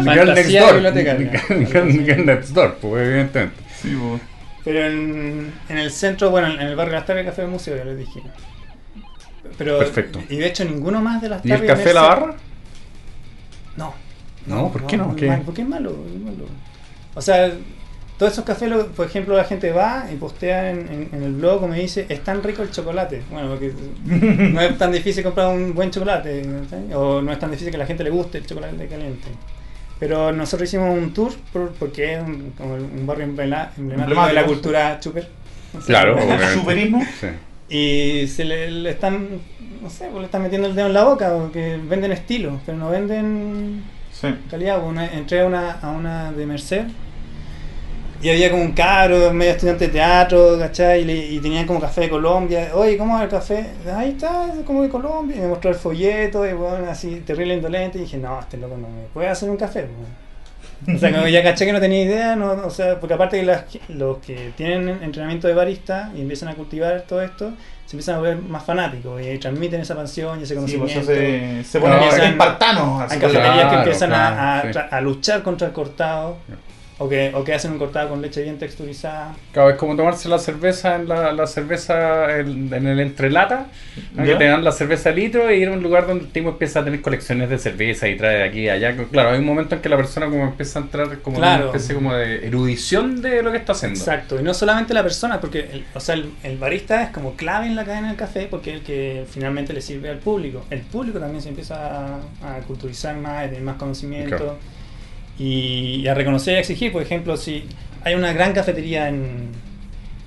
[0.02, 0.80] Girl next door.
[2.04, 3.63] Girl next door, pues evidentemente.
[4.64, 7.76] Pero en, en, el centro, bueno, en el barrio de las Tardes, Café de Museo,
[7.76, 8.22] ya les dije.
[9.58, 10.22] Pero, Perfecto.
[10.28, 11.60] Y de hecho, ninguno más de las tardes.
[11.60, 12.36] ¿Y el café la barra?
[13.76, 13.94] No.
[14.46, 15.08] No, ¿por qué no?
[15.08, 16.46] Porque es malo, es malo.
[17.14, 17.52] O sea,
[18.18, 21.68] todos esos cafés, por ejemplo, la gente va y postea en, en, el blog o
[21.68, 23.22] me dice, es tan rico el chocolate.
[23.30, 23.72] Bueno, porque
[24.04, 26.42] no es tan difícil comprar un buen chocolate,
[26.94, 29.28] o no es tan difícil que a la gente le guste el chocolate caliente.
[29.98, 31.32] Pero nosotros hicimos un tour
[31.78, 35.28] porque es un, como un barrio emblemático de la cultura chuper.
[35.86, 37.02] claro, el superismo.
[37.68, 39.28] Y se le, están,
[39.80, 42.76] no sé, pues le están metiendo el dedo en la boca, porque venden estilo, pero
[42.76, 43.82] no venden
[44.50, 44.84] calidad.
[44.84, 46.86] Una, entré a una, a una de Merced
[48.24, 51.02] y había como un caro, medio estudiante de teatro, ¿cachai?
[51.02, 52.70] Y, tenían como café de Colombia.
[52.72, 53.66] Oye, ¿cómo es el café?
[53.94, 55.36] Ahí está, es como de Colombia.
[55.36, 57.98] Y me mostró el folleto, y bueno, así terrible indolente.
[57.98, 59.86] Y dije, no, este loco no me puede hacer un café.
[60.88, 63.80] O sea, como ya caché que no tenía idea, no, o sea, porque aparte que
[63.92, 67.52] los que tienen entrenamiento de barista y empiezan a cultivar todo esto,
[67.84, 71.12] se empiezan a ver más fanáticos y transmiten esa pasión y ese pues, conocimiento.
[71.12, 73.02] se, se ponen espartanos.
[73.02, 76.38] Hay cafeterías que empiezan a, a, luchar contra el cortado.
[76.98, 79.34] O que, o que hacen un cortado con leche bien texturizada.
[79.52, 83.66] Claro, es como tomarse la cerveza en la, la cerveza en, el entrelata,
[84.16, 86.50] que te dan la cerveza de litro y ir a un lugar donde el tipo
[86.50, 88.96] empieza a tener colecciones de cerveza y trae de aquí a allá.
[89.10, 91.96] Claro, hay un momento en que la persona como empieza a entrar como una especie
[91.96, 93.98] como de erudición de lo que está haciendo.
[93.98, 97.66] Exacto, y no solamente la persona, porque el, o sea, el, barista es como clave
[97.66, 100.64] en la cadena del café porque es el que finalmente le sirve al público.
[100.70, 104.58] El público también se empieza a, culturizar más, a tener más conocimiento
[105.38, 106.92] y, a reconocer y a exigir.
[106.92, 107.64] Por ejemplo, si
[108.02, 109.50] hay una gran cafetería en.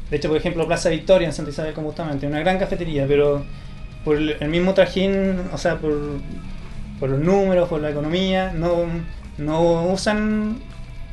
[0.09, 3.45] De hecho, por ejemplo, Plaza Victoria en Santa Isabel, como justamente, una gran cafetería, pero
[4.05, 5.93] por el mismo trajín, o sea, por,
[6.97, 8.85] por los números, por la economía, no,
[9.37, 10.59] no usan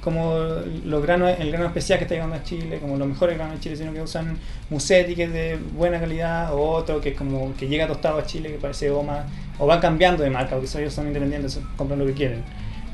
[0.05, 0.37] como
[0.85, 3.61] los granos, el grano especial que está llegando a Chile, como los mejores granos de
[3.61, 4.39] Chile, sino que usan
[4.69, 8.27] Musetti, que es de buena calidad, o otro que es como que llega tostado a
[8.27, 9.25] Chile, que parece goma,
[9.59, 12.45] o van cambiando de marca, porque ellos son independientes, compran lo que quieren.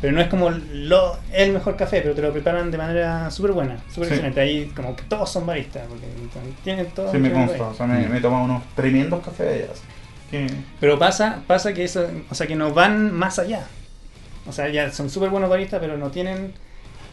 [0.00, 3.52] Pero no es como lo, el mejor café, pero te lo preparan de manera súper
[3.52, 4.40] buena, súper excelente.
[4.40, 6.06] Ahí como que todos son baristas, porque
[6.64, 7.12] tienen todo.
[7.12, 10.48] Sí, me consta, o sea, me, he tomado unos tremendos cafés allá.
[10.78, 13.66] Pero pasa, pasa que eso, o sea, que nos van más allá.
[14.46, 16.54] O sea, ya son súper buenos baristas, pero no tienen,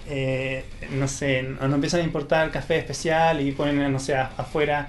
[0.07, 4.87] eh, no sé, no, empiezan a importar café especial y ponen, no sé, afuera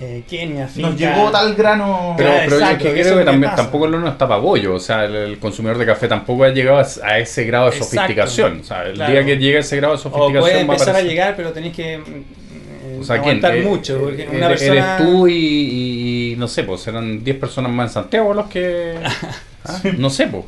[0.00, 2.14] eh, Kenia, Nos llegó tal grano.
[2.16, 4.74] Pero, pero yo creo que también, tampoco el horno está para bollo.
[4.74, 8.60] O sea, el, consumidor de café tampoco ha llegado a, ese grado de sofisticación.
[8.60, 10.38] O sea, el día que llegue a ese grado de sofisticación.
[10.38, 11.94] O puede empezar a, llegar, pero tenéis que.
[11.94, 13.98] Eh, o sea, aguantar eh, mucho.
[14.00, 14.96] Porque una persona...
[14.96, 18.98] Eres tú y, no sé, pues serán 10 personas más en Santiago los que.
[19.64, 19.80] ¿Ah?
[19.96, 20.44] No sé, pues.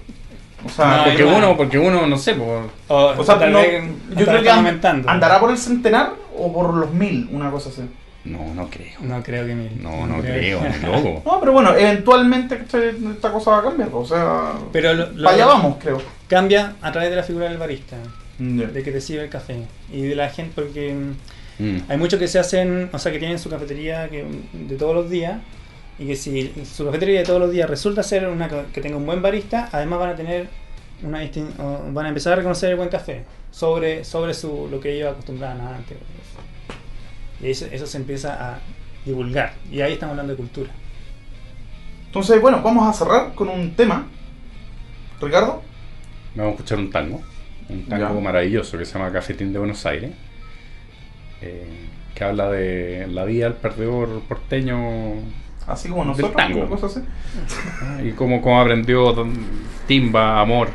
[0.65, 2.49] O sea, porque, uno, porque uno, no sé, pues.
[2.89, 7.69] O, sea, yo creo que andará por el centenar o por los mil, una cosa
[7.69, 7.83] así.
[8.27, 9.01] No, no creo.
[9.01, 9.83] No creo que mil.
[9.83, 11.23] No, no, creo, ni loco.
[11.25, 13.91] No, pero bueno, eventualmente esta cosa va a cambiar.
[13.93, 16.03] O sea, pero lo, allá vamos, creo.
[16.29, 17.97] Cambia a través de la figura del barista,
[18.39, 19.63] de que te sirve el café.
[19.93, 20.95] Y de la gente, porque
[21.59, 21.77] mm.
[21.89, 25.09] hay muchos que se hacen, o sea, que tienen su cafetería que, de todos los
[25.09, 25.41] días.
[25.99, 29.07] Y que si su cafetería de todos los días resulta ser una que tenga un
[29.07, 30.49] buen barista, además van a tener
[31.03, 31.21] una
[31.93, 35.61] van a empezar a reconocer el buen café sobre, sobre su, lo que ellos acostumbraban
[35.61, 35.97] antes.
[37.41, 38.59] Y eso, eso se empieza a
[39.05, 39.55] divulgar.
[39.71, 40.71] Y ahí estamos hablando de cultura.
[42.07, 44.07] Entonces, bueno, vamos a cerrar con un tema.
[45.21, 45.63] Ricardo.
[46.35, 47.23] Vamos a escuchar un tango.
[47.69, 50.13] Un tango maravilloso que se llama Cafetín de Buenos Aires.
[51.43, 55.15] Eh, que habla de la vida del perdedor porteño.
[55.67, 56.35] Así como nosotros.
[56.35, 56.79] Del tango.
[57.83, 59.15] Ah, y cómo, cómo aprendió
[59.87, 60.69] timba, amor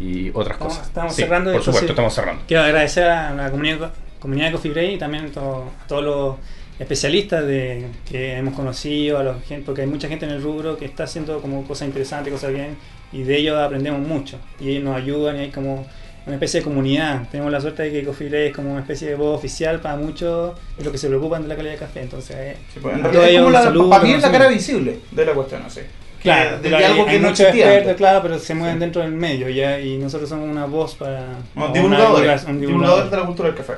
[0.00, 0.86] y otras cosas.
[0.86, 1.52] Estamos cerrando.
[1.52, 2.42] Por supuesto, estamos cerrando.
[2.46, 3.92] Quiero agradecer a la comunidad
[4.26, 6.34] comunidad de Coffee Break y también a todos los
[6.80, 10.84] especialistas de, que hemos conocido, a los, porque hay mucha gente en el rubro que
[10.84, 12.76] está haciendo como cosas interesantes, cosas bien,
[13.12, 14.38] y de ellos aprendemos mucho.
[14.58, 15.86] Y ellos nos ayudan y hay como
[16.26, 17.28] una especie de comunidad.
[17.30, 19.94] Tenemos la suerte de que Coffee Break es como una especie de voz oficial para
[19.94, 22.02] muchos de los que se preocupan de la calidad de café.
[22.02, 25.86] Entonces, eh, pues, para mí es la cara visible de la cuestión, sé.
[26.20, 29.78] Claro, de, algo que no muchos expertos, claro, pero se mueven dentro del medio ya,
[29.78, 31.24] y nosotros somos una voz para...
[31.54, 33.74] un divulgadores, un divulgador de la cultura del café.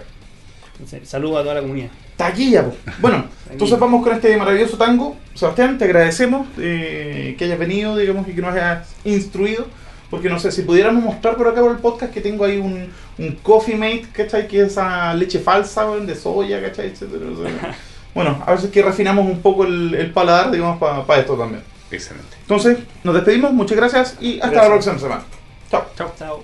[1.05, 1.89] Saludos a toda la comunidad.
[2.17, 2.65] Taquilla,
[3.01, 5.17] Bueno, entonces vamos con este maravilloso tango.
[5.35, 9.67] Sebastián, te agradecemos eh, que hayas venido, digamos, y que nos hayas instruido.
[10.11, 12.91] Porque no sé, si pudiéramos mostrar por acá por el podcast que tengo ahí un,
[13.19, 14.49] un Coffee Mate, ¿cachai?
[14.49, 16.93] Que es esa leche falsa, de soya, ¿cachai?
[18.15, 21.63] bueno, a veces que refinamos un poco el, paladar, digamos, para esto también.
[21.91, 22.37] Excelente.
[22.41, 25.23] Entonces, nos despedimos, muchas gracias y hasta la próxima semana.
[25.71, 25.85] Chao.
[25.97, 26.13] Chao.
[26.19, 26.43] Chao.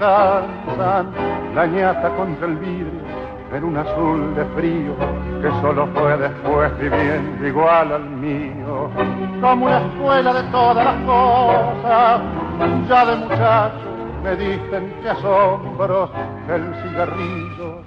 [0.00, 1.12] Alcanzan,
[1.54, 3.06] la ñata contra el vidrio
[3.52, 4.94] en un azul de frío
[5.40, 8.90] que solo fue después viviendo igual al mío,
[9.40, 12.20] como una escuela de todas las cosas,
[12.88, 13.86] ya de muchacho
[14.24, 16.10] me dicen que asombros,
[16.48, 17.82] el cigarrillo,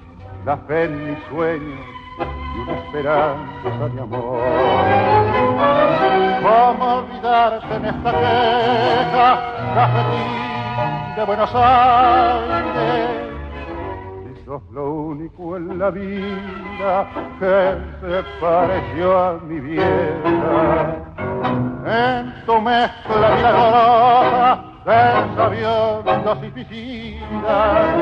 [0.46, 1.80] la fe en mis sueños
[2.18, 4.40] y una esperanza de amor.
[6.42, 9.42] ¿Cómo olvidarte en esta queja,
[9.76, 10.49] cafetín?
[11.20, 13.10] De Buenos Aires.
[14.32, 17.08] Y sos lo único en la vida
[17.40, 20.96] que se pareció a mi vieja.
[21.86, 27.96] En tu mezcla milagrosa de sabiondos y piscinas.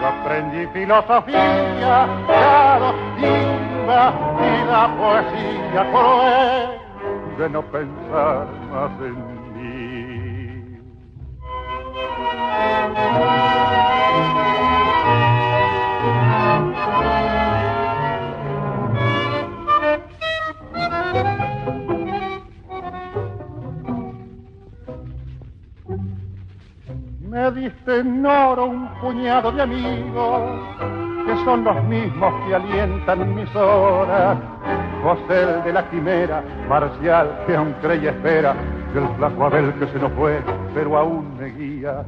[0.00, 6.84] Yo aprendí filosofía, la timba y la poesía cruel
[7.38, 9.33] de no pensar más en
[27.34, 30.40] me diste en oro un puñado de amigos
[31.26, 34.38] que son los mismos que alientan mis horas.
[35.02, 38.54] José de la quimera, Marcial que aún cree y espera,
[38.94, 40.40] y el flaco Abel que se nos fue,
[40.74, 42.04] pero aún me guía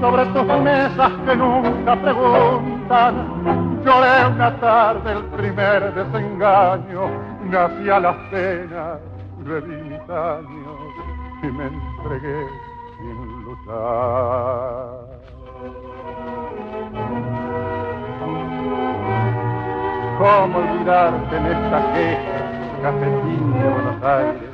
[0.00, 3.82] sobre tus mesas que nunca preguntan.
[3.84, 7.08] Lloré una tarde el primer desengaño,
[7.44, 8.98] nací a las penas,
[9.38, 10.78] mis años
[11.42, 12.46] y me entregué
[12.98, 15.10] sin luchar.
[20.18, 22.38] ¿Cómo olvidarte en esta queja,
[22.82, 24.50] cafetín de Buenos Aires?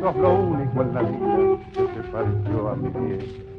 [0.00, 1.56] Sos lo único en la vida
[1.94, 3.51] que pareció a mi vieja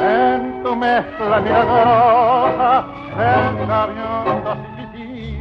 [0.00, 2.86] en tu mezcla milagrosa,
[3.18, 4.58] en aviones
[4.94, 5.40] y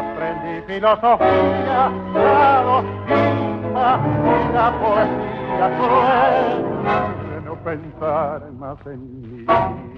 [0.00, 6.58] Aprendí filosofía, la doctrina y la poesía cruel
[7.30, 9.89] de no pensar más en mí.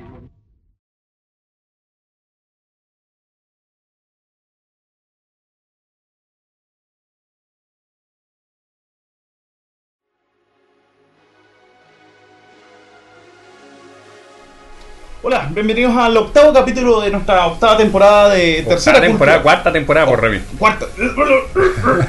[15.24, 20.20] Hola, bienvenidos al octavo capítulo de nuestra octava temporada de tercera temporada, cuarta temporada por
[20.20, 20.40] Remy.
[20.58, 20.86] Cuarta.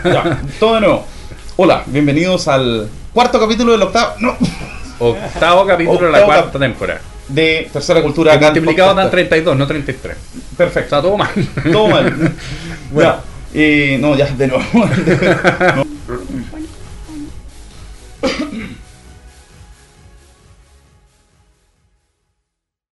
[0.04, 1.06] ya, todo de nuevo.
[1.58, 4.16] Hola, bienvenidos al cuarto capítulo del octavo.
[4.18, 4.36] No.
[4.98, 7.02] Octavo capítulo de la cuarta temporada.
[7.28, 8.36] De tercera cultura.
[8.36, 10.18] multiplicado dan 32, no 33.
[10.58, 10.96] Perfecto.
[10.96, 11.30] Está todo mal.
[11.72, 12.12] Todo mal.
[12.92, 13.16] bueno.
[13.54, 14.64] Ya, no, ya, de nuevo.